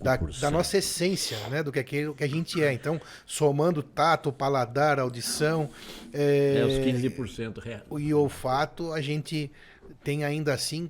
[0.00, 0.50] da, da 85%.
[0.50, 1.60] nossa essência, né?
[1.60, 2.72] Do que, aquilo que a gente é.
[2.72, 5.68] Então, somando tato, paladar, audição.
[6.12, 7.82] É é, os 15% reais.
[7.98, 9.50] e olfato, a gente
[10.04, 10.88] tem ainda assim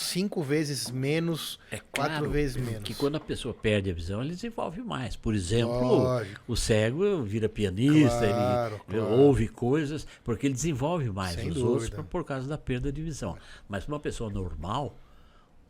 [0.00, 2.82] cinco vezes menos, É quatro claro vezes menos.
[2.82, 5.16] que quando a pessoa perde a visão, ele desenvolve mais.
[5.16, 6.40] Por exemplo, Lógico.
[6.48, 9.12] o cego vira pianista, Claro, ele claro.
[9.14, 11.70] ouve coisas, porque ele desenvolve mais Sem os dúvida.
[11.70, 13.36] outros por, por causa da perda de visão.
[13.68, 14.96] Mas para uma pessoa normal,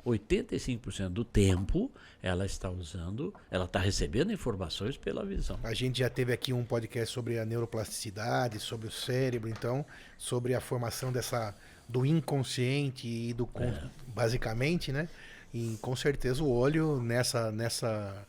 [0.05, 1.91] 85% do tempo
[2.23, 5.59] ela está usando, ela está recebendo informações pela visão.
[5.63, 9.85] A gente já teve aqui um podcast sobre a neuroplasticidade, sobre o cérebro, então,
[10.19, 11.55] sobre a formação dessa
[11.89, 13.91] do inconsciente e do É.
[14.15, 15.09] basicamente, né?
[15.53, 18.27] E com certeza o olho nessa nessa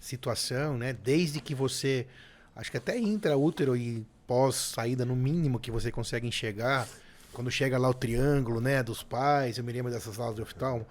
[0.00, 0.92] situação, né?
[0.92, 2.06] Desde que você
[2.56, 6.88] acho que até intraútero e pós saída no mínimo que você consegue enxergar,
[7.34, 10.86] quando chega lá o triângulo, né, dos pais, eu me lembro dessas aulas de oftalmo,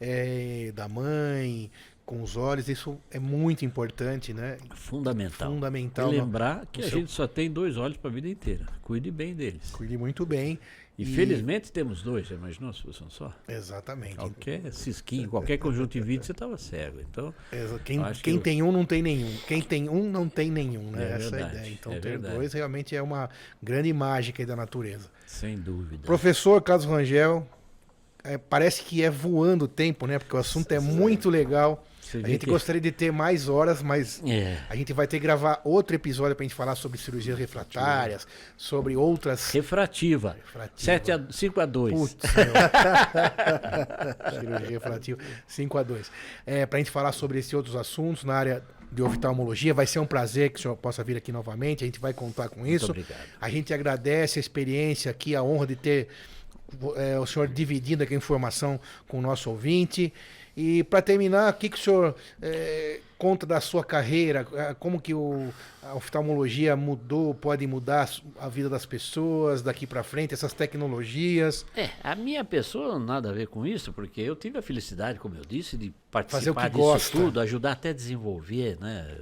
[0.00, 1.70] é, da mãe,
[2.06, 4.56] com os olhos, isso é muito importante, né?
[4.74, 5.50] Fundamental.
[5.52, 6.12] Fundamental.
[6.12, 8.66] E lembrar que no a seu- gente só tem dois olhos para a vida inteira.
[8.80, 9.70] Cuide bem deles.
[9.72, 10.58] Cuide muito bem.
[10.98, 13.32] E, felizmente temos dois, já imaginou se fossem só?
[13.48, 14.16] Exatamente.
[14.16, 16.98] Qualquer cisquinho, qualquer conjuntivite, você estava cego.
[17.00, 17.32] Então,
[17.84, 19.32] Quem, quem que- tem um não tem nenhum.
[19.46, 21.04] Quem tem um não tem nenhum, né?
[21.04, 21.72] É Essa é a verdade, ideia.
[21.72, 22.34] Então é ter verdade.
[22.34, 23.30] dois realmente é uma
[23.62, 25.08] grande mágica da natureza.
[25.24, 26.02] sem dúvida.
[26.04, 27.46] Professor Carlos Rangel,
[28.24, 30.18] é, parece que é voando o tempo, né?
[30.18, 31.86] Porque o assunto é muito legal.
[32.10, 34.56] Você A gente que- gostaria de ter mais horas, mas É.
[34.70, 38.96] a gente vai ter que gravar outro episódio pra gente falar sobre cirurgias refratárias, sobre
[38.96, 39.50] outras.
[39.50, 40.34] Refrativa.
[40.44, 40.72] Refrativa.
[40.78, 41.92] 7 a, 5 a 2.
[41.94, 42.30] Putz.
[44.40, 46.10] Cirurgia refrativa 5 a 2
[46.46, 49.98] é, Para a gente falar sobre esses outros assuntos na área de oftalmologia, vai ser
[49.98, 51.84] um prazer que o senhor possa vir aqui novamente.
[51.84, 52.86] A gente vai contar com isso.
[52.86, 53.18] obrigado.
[53.38, 56.08] A gente agradece a experiência aqui, a honra de ter
[56.96, 60.10] é, o senhor dividindo aqui a informação com o nosso ouvinte.
[60.60, 64.44] E para terminar, o que, que o senhor é, conta da sua carreira?
[64.54, 70.02] É, Como que o, a oftalmologia mudou, pode mudar a vida das pessoas daqui para
[70.02, 71.64] frente, essas tecnologias?
[71.76, 75.36] É, a minha pessoa nada a ver com isso, porque eu tive a felicidade, como
[75.36, 75.94] eu disse, de
[76.26, 77.16] Fazer o participar disso gosta.
[77.16, 79.18] tudo, ajudar até a desenvolver, né?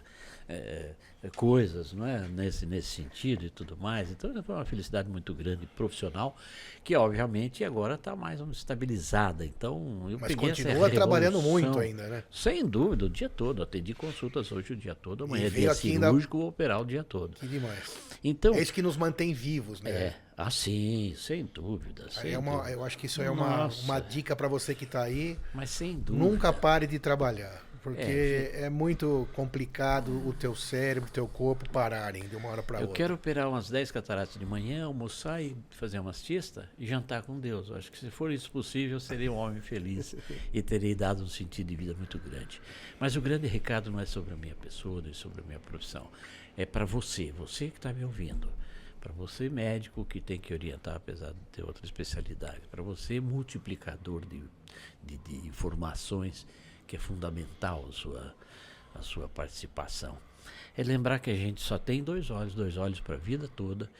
[0.48, 0.90] é,
[1.34, 2.26] coisas, não é?
[2.28, 4.10] Nesse, nesse sentido e tudo mais.
[4.10, 6.36] Então foi uma felicidade muito grande profissional,
[6.84, 9.44] que obviamente agora está mais estabilizada.
[9.44, 12.24] Então eu Mas peguei continua trabalhando muito ainda, né?
[12.30, 13.62] Sem dúvida, o dia todo.
[13.62, 15.24] Atendi consultas hoje o dia todo.
[15.24, 17.34] Amanhã é dia aqui ainda- cirúrgico, vou operar o dia todo.
[17.36, 17.96] Que demais.
[18.22, 19.90] Então, É isso que nos mantém vivos, né?
[19.90, 22.06] é, assim, sem dúvida.
[22.10, 22.70] Sem é uma, dúvida.
[22.72, 23.82] eu acho que isso é uma, Nossa.
[23.84, 25.38] uma dica para você que está aí.
[25.54, 26.24] Mas sem dúvida.
[26.24, 27.62] Nunca pare de trabalhar.
[27.86, 32.78] Porque é, muito complicado o teu cérebro, o teu corpo pararem de uma hora para
[32.78, 32.96] Eu outra.
[32.96, 37.38] quero operar umas 10 cataratas de manhã, almoçar e fazer uma siesta e jantar com
[37.38, 37.68] Deus.
[37.68, 40.16] Eu acho que se for isso possível, eu serei um homem feliz
[40.52, 42.60] e terei dado um sentido de vida muito grande.
[42.98, 46.10] Mas o grande recado não é sobre a minha pessoa, nem sobre a minha profissão.
[46.56, 48.48] É para você, você que está me ouvindo.
[49.00, 52.62] Para você, médico, que tem que orientar, apesar de ter outra especialidade.
[52.68, 54.42] Para você, multiplicador de,
[55.04, 56.44] de, de informações,
[56.86, 58.34] que é fundamental a sua,
[58.94, 60.18] a sua participação.
[60.76, 63.90] É lembrar que a gente só tem dois olhos, dois olhos para a vida toda,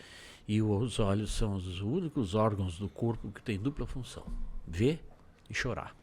[0.46, 4.24] e os olhos são os únicos órgãos do corpo que têm dupla função:
[4.66, 5.02] ver
[5.50, 5.94] e chorar.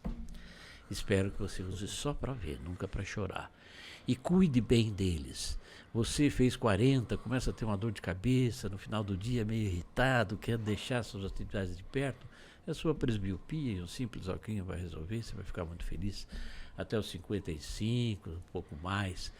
[0.90, 3.52] Espero que você use só para ver, nunca para chorar.
[4.08, 5.58] E cuide bem deles.
[5.94, 9.68] Você fez 40, começa a ter uma dor de cabeça, no final do dia meio
[9.68, 12.26] irritado, quer deixar suas atividades de perto,
[12.66, 16.28] é sua presbiopia, um simples óculos vai resolver, você vai ficar muito feliz.
[16.78, 19.32] Até os 55, um pouco mais,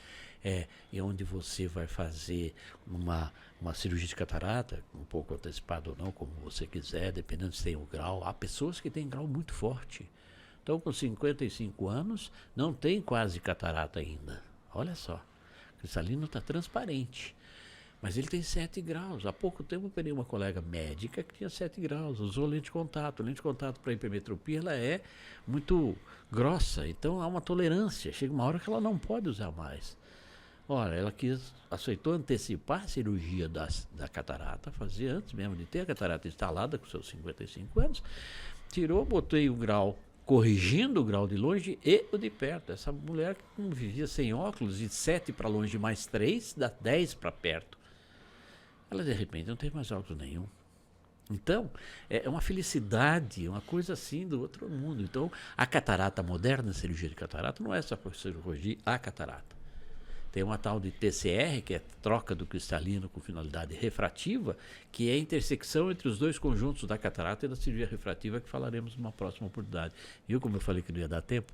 [0.44, 2.54] é, e onde você vai fazer
[2.86, 3.32] uma,
[3.62, 7.76] uma cirurgia de catarata, um pouco antecipada ou não, como você quiser, dependendo se tem
[7.76, 8.24] o grau.
[8.24, 10.06] Há pessoas que têm grau muito forte.
[10.62, 14.42] Então, com 55 anos, não tem quase catarata ainda.
[14.74, 15.16] Olha só,
[15.76, 17.36] o cristalino está transparente.
[18.04, 19.26] Mas ele tem 7 graus.
[19.26, 22.72] Há pouco tempo eu operei uma colega médica que tinha 7 graus, usou lente de
[22.72, 23.24] contato.
[23.24, 25.00] Lente de contato para hipermetropia ela é
[25.48, 25.96] muito
[26.30, 28.12] grossa, então há uma tolerância.
[28.12, 29.96] Chega uma hora que ela não pode usar mais.
[30.68, 35.80] Ora, ela quis, aceitou antecipar a cirurgia das, da catarata, fazer antes mesmo de ter
[35.80, 38.04] a catarata instalada com seus 55 anos.
[38.70, 42.74] Tirou, botei o grau, corrigindo o grau de longe e o de perto.
[42.74, 47.32] Essa mulher que vivia sem óculos, de 7 para longe mais 3, dá 10 para
[47.32, 47.83] perto.
[48.94, 50.46] Ela de repente não tem mais óculos nenhum.
[51.32, 51.72] Então,
[52.10, 55.02] é uma felicidade, uma coisa assim do outro mundo.
[55.02, 59.64] Então, a catarata moderna, a cirurgia de catarata, não é só corrigir a catarata.
[60.32, 64.58] Tem uma tal de TCR, que é troca do cristalino com finalidade refrativa,
[64.92, 68.50] que é a intersecção entre os dois conjuntos da catarata e da cirurgia refrativa, que
[68.50, 69.94] falaremos numa próxima oportunidade.
[70.28, 71.54] Viu como eu falei que não ia dar tempo?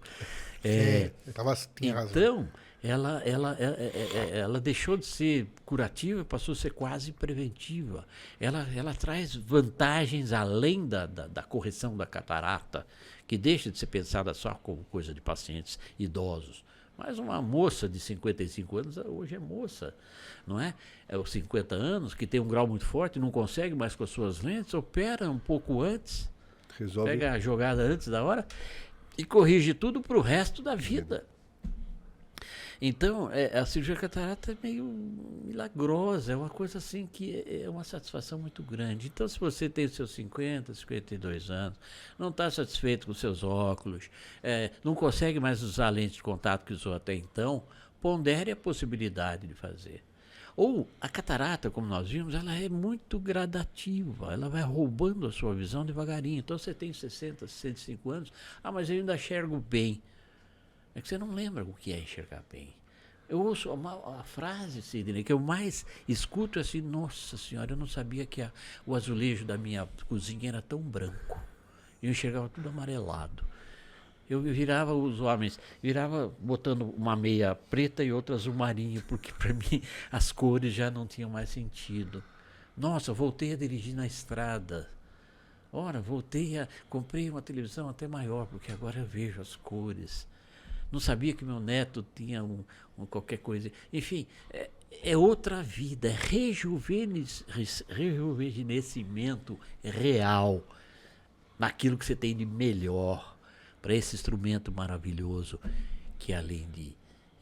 [0.64, 2.48] É, É, tava, tinha razão.
[2.84, 3.78] Ela, ela, ela,
[4.32, 8.06] ela deixou de ser curativa, passou a ser quase preventiva.
[8.40, 12.88] Ela, ela traz vantagens além da, da, da correção da catarata,
[13.28, 16.64] que deixa de ser pensada só como coisa de pacientes idosos.
[16.98, 19.96] Mas uma moça de 55 anos hoje é moça,
[20.46, 20.74] não é?
[21.08, 24.10] É os 50 anos, que tem um grau muito forte, não consegue mais com as
[24.10, 26.30] suas lentes, opera um pouco antes,
[26.78, 27.12] Resolve.
[27.12, 28.46] pega a jogada antes da hora
[29.18, 31.26] e corrige tudo para o resto da vida.
[32.82, 37.70] Então, é, a cirurgia catarata é meio milagrosa, é uma coisa assim que é, é
[37.70, 39.08] uma satisfação muito grande.
[39.08, 41.78] Então, se você tem seus 50, 52 anos,
[42.18, 44.10] não está satisfeito com seus óculos,
[44.42, 47.64] é, não consegue mais usar a lente de contato que usou até então,
[48.00, 50.02] pondere a possibilidade de fazer.
[50.56, 55.54] Ou a catarata, como nós vimos, ela é muito gradativa, ela vai roubando a sua
[55.54, 56.40] visão devagarinho.
[56.40, 58.34] Então você tem 60, 65 anos,
[58.64, 60.02] ah, mas eu ainda enxergo bem.
[61.00, 62.76] É que você não lembra o que é enxergar bem.
[63.30, 67.78] Eu ouço uma, a frase, Sidney, que eu mais escuto é assim, nossa senhora, eu
[67.78, 68.52] não sabia que a,
[68.86, 71.40] o azulejo da minha cozinha era tão branco.
[72.04, 73.46] Eu enxergava tudo amarelado.
[74.30, 79.54] Eu virava os homens, virava botando uma meia preta e outra azul marinho, porque para
[79.56, 79.82] mim
[80.12, 82.22] as cores já não tinham mais sentido.
[82.76, 84.90] Nossa, voltei a dirigir na estrada.
[85.72, 86.68] Ora, voltei a.
[86.90, 90.28] Comprei uma televisão até maior, porque agora eu vejo as cores.
[90.92, 92.64] Não sabia que meu neto tinha um,
[92.98, 93.72] um qualquer coisa.
[93.94, 94.70] Enfim, é,
[95.04, 97.44] é outra vida, é rejuvenes,
[97.88, 100.64] rejuvenescimento real
[101.58, 103.38] naquilo que você tem de melhor
[103.82, 105.60] para esse instrumento maravilhoso
[106.18, 106.94] que além de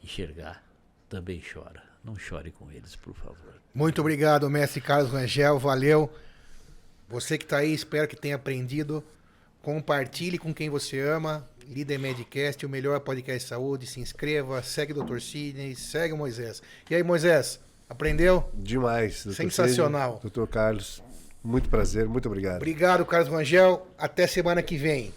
[0.02, 0.64] enxergar
[1.08, 1.82] também chora.
[2.04, 3.60] Não chore com eles, por favor.
[3.74, 6.10] Muito obrigado, mestre Carlos Rangel, valeu.
[7.08, 9.02] Você que está aí, espero que tenha aprendido.
[9.62, 11.48] Compartilhe com quem você ama.
[11.68, 13.86] Líder Medcast, o melhor podcast de saúde.
[13.86, 15.20] Se inscreva, segue o Dr.
[15.20, 16.62] Sidney, segue o Moisés.
[16.88, 18.48] E aí, Moisés, aprendeu?
[18.54, 19.24] Demais.
[19.24, 19.32] Dr.
[19.32, 20.20] Sensacional.
[20.22, 20.50] Sidney, Dr.
[20.50, 21.02] Carlos,
[21.44, 22.56] muito prazer, muito obrigado.
[22.56, 23.86] Obrigado, Carlos Rangel.
[23.98, 25.12] Até semana que vem.